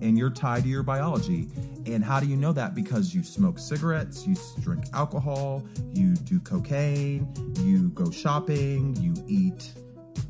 [0.00, 1.48] And you're tied to your biology.
[1.86, 2.74] And how do you know that?
[2.74, 9.72] Because you smoke cigarettes, you drink alcohol, you do cocaine, you go shopping, you eat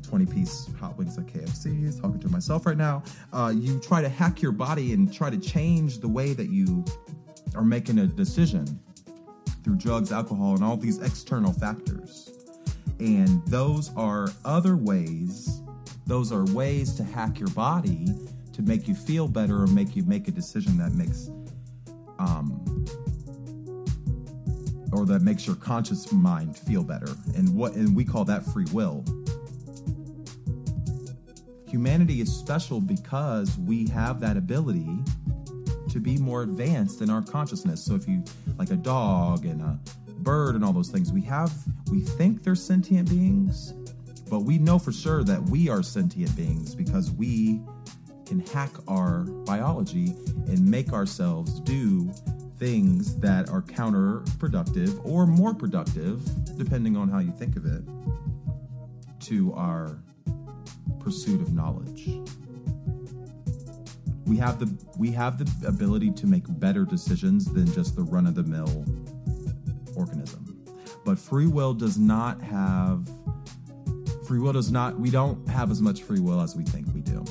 [0.07, 3.03] 20 piece hot wings at KFC, talking to myself right now.
[3.33, 6.85] Uh, you try to hack your body and try to change the way that you
[7.55, 8.79] are making a decision
[9.63, 12.36] through drugs, alcohol, and all these external factors.
[12.99, 15.61] And those are other ways,
[16.05, 18.07] those are ways to hack your body
[18.53, 21.29] to make you feel better or make you make a decision that makes
[22.19, 22.85] um
[24.91, 27.13] or that makes your conscious mind feel better.
[27.35, 29.05] And what and we call that free will
[31.67, 34.89] humanity is special because we have that ability
[35.89, 37.83] to be more advanced in our consciousness.
[37.83, 38.23] So if you
[38.57, 39.79] like a dog and a
[40.19, 41.51] bird and all those things, we have
[41.89, 43.73] we think they're sentient beings,
[44.29, 47.61] but we know for sure that we are sentient beings because we
[48.25, 50.07] can hack our biology
[50.47, 52.11] and make ourselves do
[52.57, 56.21] things that are counterproductive or more productive,
[56.57, 57.83] depending on how you think of it,
[59.19, 59.99] to our
[60.99, 62.09] pursuit of knowledge.
[64.25, 68.27] We have the we have the ability to make better decisions than just the run
[68.27, 68.85] of the mill
[69.97, 70.65] organism.
[71.03, 73.09] But free will does not have
[74.25, 77.01] free will does not we don't have as much free will as we think we
[77.01, 77.23] do.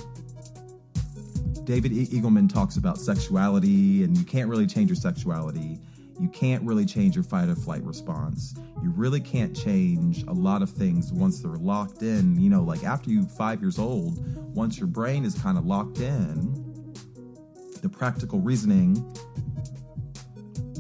[1.65, 5.79] David Eagleman talks about sexuality and you can't really change your sexuality
[6.19, 8.55] you can't really change your fight or flight response.
[8.83, 12.41] You really can't change a lot of things once they're locked in.
[12.41, 15.99] You know, like after you five years old, once your brain is kind of locked
[15.99, 16.65] in,
[17.83, 19.05] the practical reasoning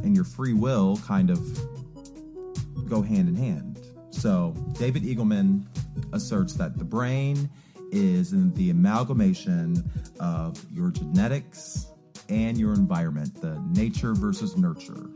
[0.02, 1.38] and your free will kind of
[2.88, 3.80] go hand in hand.
[4.10, 5.66] So, David Eagleman
[6.12, 7.50] asserts that the brain
[7.92, 11.86] is the amalgamation of your genetics
[12.28, 15.08] and your environment, the nature versus nurture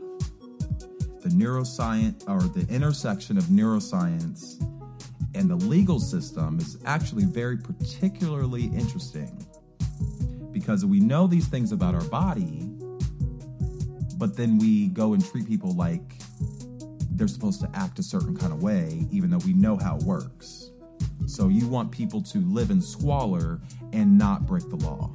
[1.21, 4.59] the neuroscience or the intersection of neuroscience
[5.35, 9.45] and the legal system is actually very particularly interesting
[10.51, 12.67] because we know these things about our body,
[14.17, 16.20] but then we go and treat people like
[17.21, 20.03] they're supposed to act a certain kind of way, even though we know how it
[20.03, 20.71] works.
[21.27, 23.61] So you want people to live in squalor
[23.93, 25.11] and not break the law.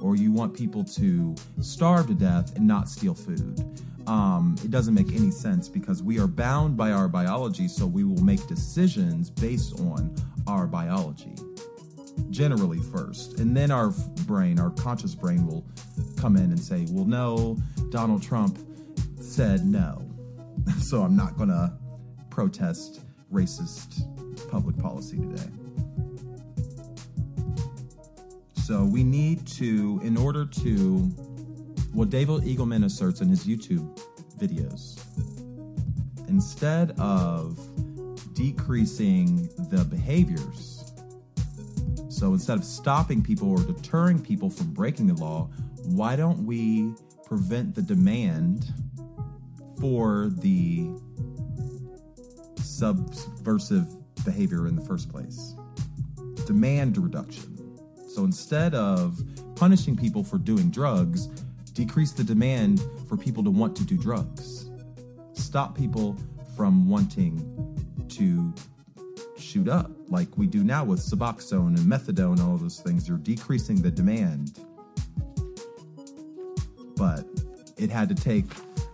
[0.00, 3.60] Or you want people to starve to death and not steal food
[4.08, 8.04] um, it doesn't make any sense because we are bound by our biology, so we
[8.04, 10.14] will make decisions based on
[10.46, 11.34] our biology.
[12.30, 13.38] Generally, first.
[13.38, 13.90] And then our
[14.26, 15.64] brain, our conscious brain, will
[16.16, 17.58] come in and say, well, no,
[17.90, 18.58] Donald Trump
[19.20, 20.07] said no.
[20.80, 21.72] So I'm not going to
[22.30, 23.00] protest
[23.32, 24.00] racist
[24.50, 25.50] public policy today.
[28.64, 31.12] So we need to, in order to
[31.92, 33.98] what David Eagleman asserts in his YouTube
[34.38, 35.00] videos.
[36.28, 37.58] Instead of
[38.34, 40.92] decreasing the behaviors,
[42.08, 45.48] so instead of stopping people or deterring people from breaking the law,
[45.84, 46.92] why don't we
[47.24, 48.72] prevent the demand
[49.80, 50.88] for the
[52.56, 53.86] subversive
[54.24, 55.54] behavior in the first place?
[56.46, 57.78] Demand reduction.
[58.08, 59.20] So instead of
[59.54, 61.26] punishing people for doing drugs,
[61.72, 64.70] decrease the demand for people to want to do drugs,
[65.34, 66.16] stop people
[66.56, 67.36] from wanting
[68.08, 68.52] to
[69.38, 73.08] shoot up like we do now with Suboxone and methadone, all those things.
[73.08, 74.58] You're decreasing the demand.
[76.96, 77.24] But
[77.76, 78.46] it had to take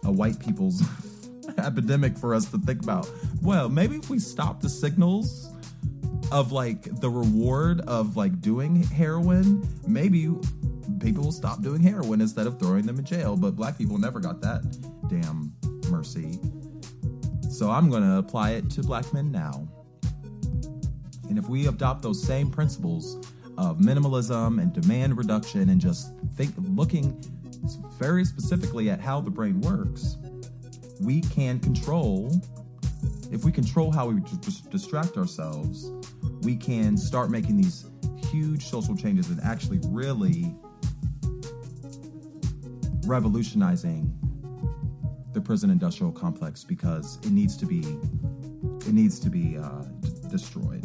[0.04, 0.82] a white people's
[1.58, 3.10] epidemic for us to think about.
[3.42, 5.50] Well, maybe if we stop the signals
[6.32, 10.34] of like the reward of like doing heroin, maybe
[11.00, 13.36] people will stop doing heroin instead of throwing them in jail.
[13.36, 14.62] But black people never got that
[15.08, 15.54] damn
[15.90, 16.40] mercy.
[17.50, 19.68] So I'm going to apply it to black men now.
[21.28, 23.16] And if we adopt those same principles
[23.56, 27.22] of minimalism and demand reduction and just think looking
[27.98, 30.16] very specifically at how the brain works,
[31.00, 32.30] we can control
[33.30, 34.20] if we control how we
[34.70, 35.90] distract ourselves,
[36.42, 37.86] we can start making these
[38.30, 40.54] huge social changes and actually really
[43.06, 44.12] revolutionizing
[45.32, 47.80] the prison industrial complex because it needs to be
[48.86, 50.84] it needs to be uh, d- destroyed.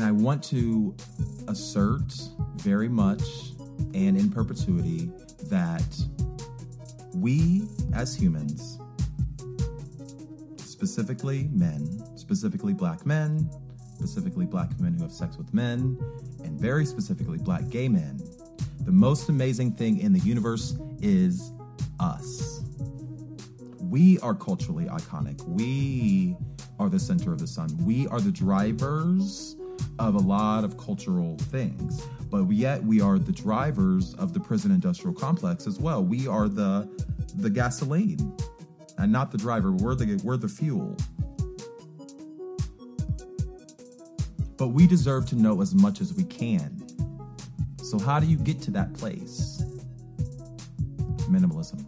[0.00, 0.96] And I want to
[1.46, 2.14] assert
[2.56, 3.52] very much
[3.92, 5.10] and in perpetuity
[5.50, 5.84] that
[7.12, 8.78] we as humans,
[10.56, 13.50] specifically men, specifically black men,
[13.94, 15.98] specifically black men who have sex with men,
[16.44, 18.22] and very specifically black gay men,
[18.86, 21.52] the most amazing thing in the universe is
[21.98, 22.62] us.
[23.78, 25.46] We are culturally iconic.
[25.46, 26.38] We
[26.78, 27.76] are the center of the sun.
[27.84, 29.56] We are the drivers
[30.08, 34.70] of a lot of cultural things but yet we are the drivers of the prison
[34.70, 36.02] industrial complex as well.
[36.04, 36.88] We are the
[37.36, 38.36] the gasoline
[38.98, 39.72] and not the driver.
[39.72, 40.96] We're the we're the fuel.
[44.56, 46.86] But we deserve to know as much as we can.
[47.82, 49.62] So how do you get to that place?
[51.28, 51.84] Minimalism.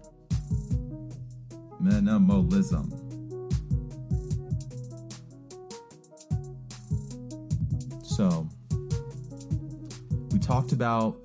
[1.80, 3.01] Minimalism.
[8.22, 8.48] So,
[10.30, 11.16] we talked about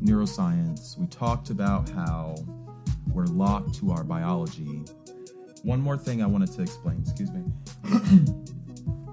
[0.00, 0.96] neuroscience.
[0.96, 2.36] We talked about how
[3.12, 4.84] we're locked to our biology.
[5.64, 7.42] One more thing I wanted to explain, excuse me,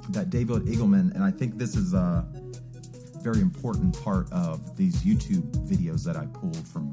[0.10, 2.28] that David Eagleman, and I think this is a
[3.24, 6.92] very important part of these YouTube videos that I pulled from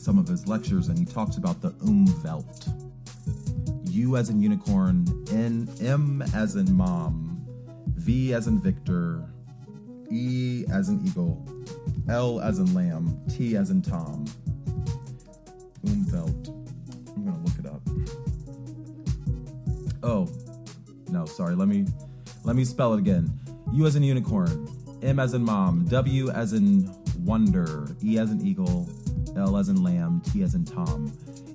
[0.00, 2.68] some of his lectures, and he talks about the umwelt.
[3.92, 7.27] U as in unicorn, N, M as in mom,
[8.08, 9.22] V as in Victor,
[10.10, 11.46] E as in eagle,
[12.08, 14.24] L as in lamb, T as in Tom.
[15.84, 16.48] Umwelt.
[17.14, 17.82] I'm gonna look it up.
[20.02, 20.26] Oh,
[21.10, 21.54] no, sorry.
[21.54, 21.84] Let me
[22.44, 23.30] let me spell it again.
[23.74, 24.66] U as in unicorn,
[25.02, 26.90] M as in mom, W as in
[27.26, 28.88] wonder, E as in eagle,
[29.36, 31.12] L as in lamb, T as in Tom.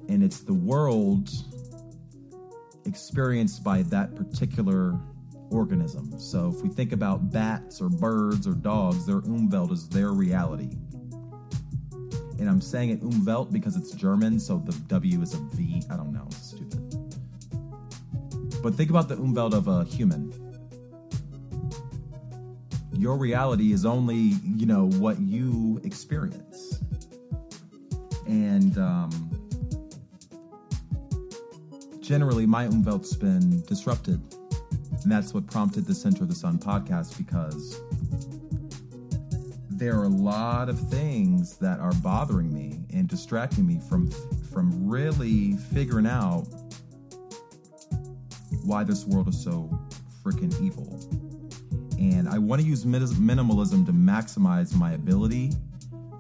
[0.07, 1.31] And it's the world
[2.85, 4.99] experienced by that particular
[5.53, 6.19] organism.
[6.19, 10.75] So if we think about bats or birds or dogs, their Umwelt is their reality.
[12.39, 15.83] And I'm saying it Umwelt because it's German, so the W is a V.
[15.89, 16.79] I don't know, it's stupid.
[18.61, 20.33] But think about the Umwelt of a human.
[22.93, 26.79] Your reality is only, you know, what you experience.
[28.25, 29.11] And um,
[31.99, 34.21] generally, my Umwelt's been disrupted
[35.03, 37.81] and that's what prompted the Center of the Sun podcast because
[39.69, 44.09] there are a lot of things that are bothering me and distracting me from
[44.51, 46.45] from really figuring out
[48.63, 49.69] why this world is so
[50.23, 50.99] freaking evil.
[51.99, 55.51] And I want to use minimalism to maximize my ability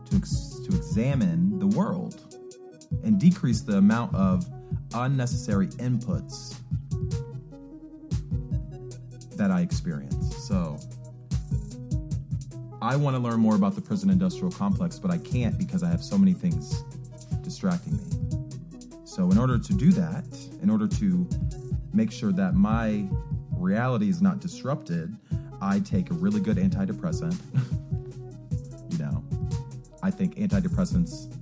[0.09, 2.19] to ex- to examine the world
[3.03, 4.45] and decrease the amount of
[4.93, 6.55] unnecessary inputs
[9.43, 10.37] that I experience.
[10.47, 10.79] So
[12.81, 15.89] I want to learn more about the prison industrial complex, but I can't because I
[15.89, 16.81] have so many things
[17.41, 18.99] distracting me.
[19.03, 20.23] So, in order to do that,
[20.61, 21.27] in order to
[21.93, 23.05] make sure that my
[23.51, 25.13] reality is not disrupted,
[25.61, 27.37] I take a really good antidepressant.
[28.91, 29.23] you know,
[30.01, 31.32] I think antidepressants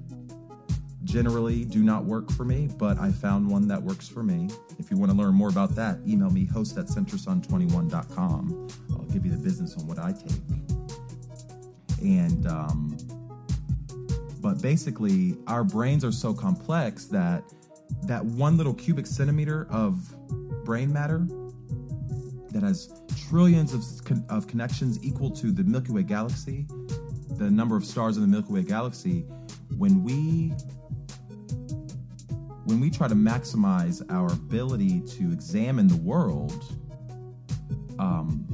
[1.11, 4.47] generally do not work for me, but I found one that works for me.
[4.79, 8.67] If you want to learn more about that, email me host at centersun21.com.
[8.91, 10.31] I'll give you the business on what I take.
[12.01, 12.97] And, um,
[14.39, 17.43] but basically, our brains are so complex that
[18.03, 20.15] that one little cubic centimeter of
[20.63, 21.27] brain matter
[22.51, 23.83] that has trillions of,
[24.29, 26.67] of connections equal to the Milky Way galaxy,
[27.37, 29.25] the number of stars in the Milky Way galaxy,
[29.77, 30.53] when we
[32.71, 36.63] when we try to maximize our ability to examine the world,
[37.99, 38.47] um,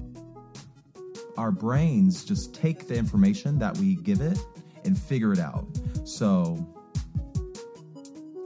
[1.38, 4.39] our brains just take the information that we give it
[4.86, 5.68] and figure it out.
[6.03, 6.57] So,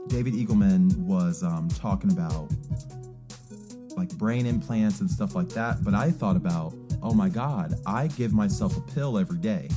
[0.08, 2.50] David Eagleman was um, talking about
[3.96, 5.82] like brain implants and stuff like that.
[5.82, 9.70] But I thought about, oh my God, I give myself a pill every day.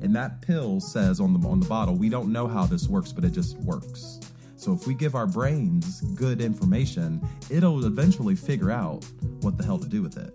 [0.00, 3.12] And that pill says on the on the bottle, we don't know how this works,
[3.12, 4.20] but it just works.
[4.64, 9.04] So if we give our brains good information, it'll eventually figure out
[9.42, 10.32] what the hell to do with it.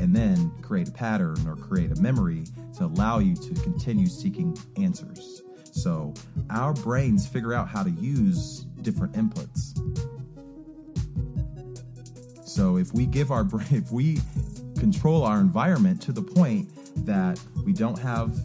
[0.00, 2.42] And then create a pattern or create a memory
[2.76, 5.42] to allow you to continue seeking answers.
[5.70, 6.12] So
[6.50, 9.78] our brains figure out how to use different inputs.
[12.44, 14.18] So if we give our brain, if we
[14.76, 16.68] control our environment to the point
[17.06, 18.36] that we don't have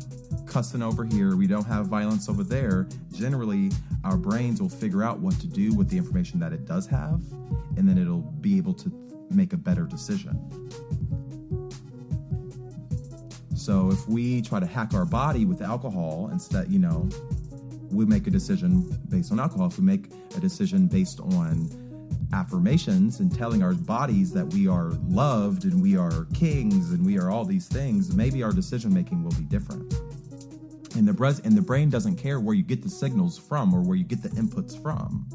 [0.46, 3.72] cussing over here, we don't have violence over there, generally
[4.04, 7.22] our brains will figure out what to do with the information that it does have,
[7.78, 8.91] and then it'll be able to
[9.30, 10.39] make a better decision.
[13.56, 17.08] So if we try to hack our body with alcohol instead, you know,
[17.91, 19.68] we make a decision based on alcohol.
[19.68, 21.70] If we make a decision based on
[22.34, 27.18] affirmations and telling our bodies that we are loved and we are kings and we
[27.18, 29.93] are all these things, maybe our decision making will be different.
[30.96, 33.82] And the, bres- and the brain doesn't care where you get the signals from or
[33.82, 35.28] where you get the inputs from.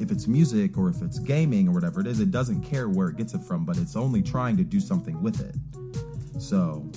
[0.00, 3.08] If it's music or if it's gaming or whatever it is, it doesn't care where
[3.08, 5.54] it gets it from, but it's only trying to do something with it.
[6.40, 6.90] So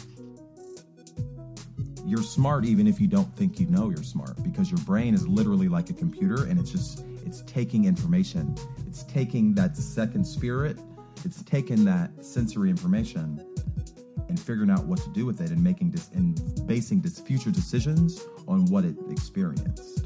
[2.09, 5.27] you're smart even if you don't think you know you're smart because your brain is
[5.27, 8.55] literally like a computer and it's just it's taking information
[8.87, 10.79] it's taking that second spirit
[11.23, 13.45] it's taking that sensory information
[14.29, 17.51] and figuring out what to do with it and making this and basing this future
[17.51, 20.05] decisions on what it experienced.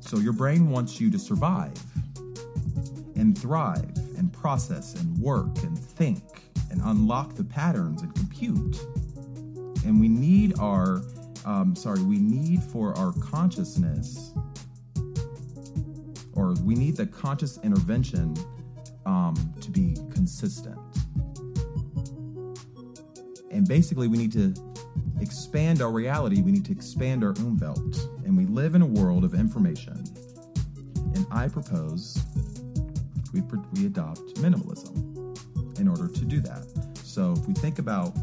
[0.00, 1.78] So your brain wants you to survive
[3.14, 6.22] and thrive and process and work and think
[6.70, 8.80] and unlock the patterns and compute.
[9.84, 11.02] And we need our
[11.44, 14.32] um, sorry we need for our consciousness
[16.34, 18.34] or we need the conscious intervention
[19.06, 20.78] um, to be consistent
[23.50, 24.54] and basically we need to
[25.20, 26.42] expand our reality.
[26.42, 30.04] We need to expand our umwelt and we live in a world of information.
[31.14, 32.22] And i propose
[33.32, 33.42] we,
[33.74, 36.66] we adopt minimalism in order to do that.
[37.04, 38.16] So if we think about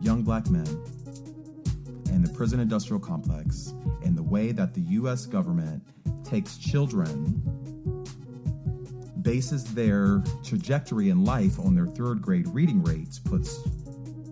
[0.00, 0.66] young black men
[2.10, 3.74] and the prison industrial complex
[4.04, 5.82] and the way that the US government
[6.24, 7.42] takes children,
[9.28, 13.58] bases their trajectory in life on their third grade reading rates, puts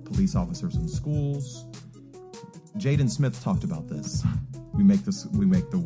[0.06, 1.66] police officers in schools.
[2.78, 4.24] Jaden Smith talked about this.
[4.72, 5.80] We make this we make the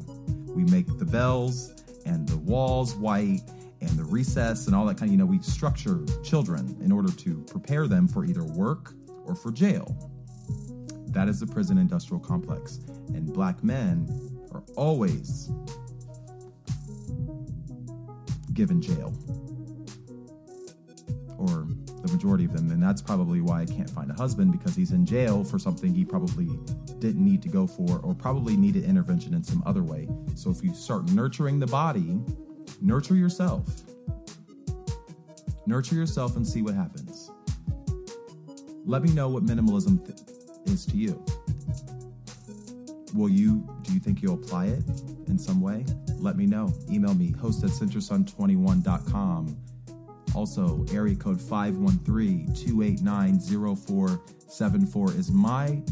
[0.54, 3.40] we make the bells and the walls white
[3.80, 7.10] and the recess and all that kind of, you know, we structure children in order
[7.10, 8.92] to prepare them for either work
[9.24, 9.92] or for jail.
[11.08, 12.78] That is the prison industrial complex.
[13.08, 14.06] And black men
[14.52, 15.50] are always
[18.60, 19.10] given jail.
[21.38, 21.66] Or
[22.02, 22.70] the majority of them.
[22.70, 25.94] And that's probably why I can't find a husband because he's in jail for something
[25.94, 26.50] he probably
[26.98, 30.08] didn't need to go for or probably needed intervention in some other way.
[30.34, 32.20] So if you start nurturing the body,
[32.82, 33.64] nurture yourself.
[35.66, 37.30] Nurture yourself and see what happens.
[38.84, 40.18] Let me know what minimalism th-
[40.66, 41.24] is to you.
[43.14, 44.84] Will you, do you think you'll apply it
[45.28, 45.86] in some way?
[46.20, 46.72] Let me know.
[46.90, 49.56] Email me, host at centersun21.com.
[50.34, 55.82] Also, area code 513 289 0474 is my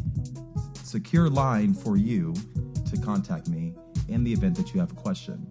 [0.83, 2.35] secure line for you
[2.91, 3.75] to contact me
[4.09, 5.51] in the event that you have a question.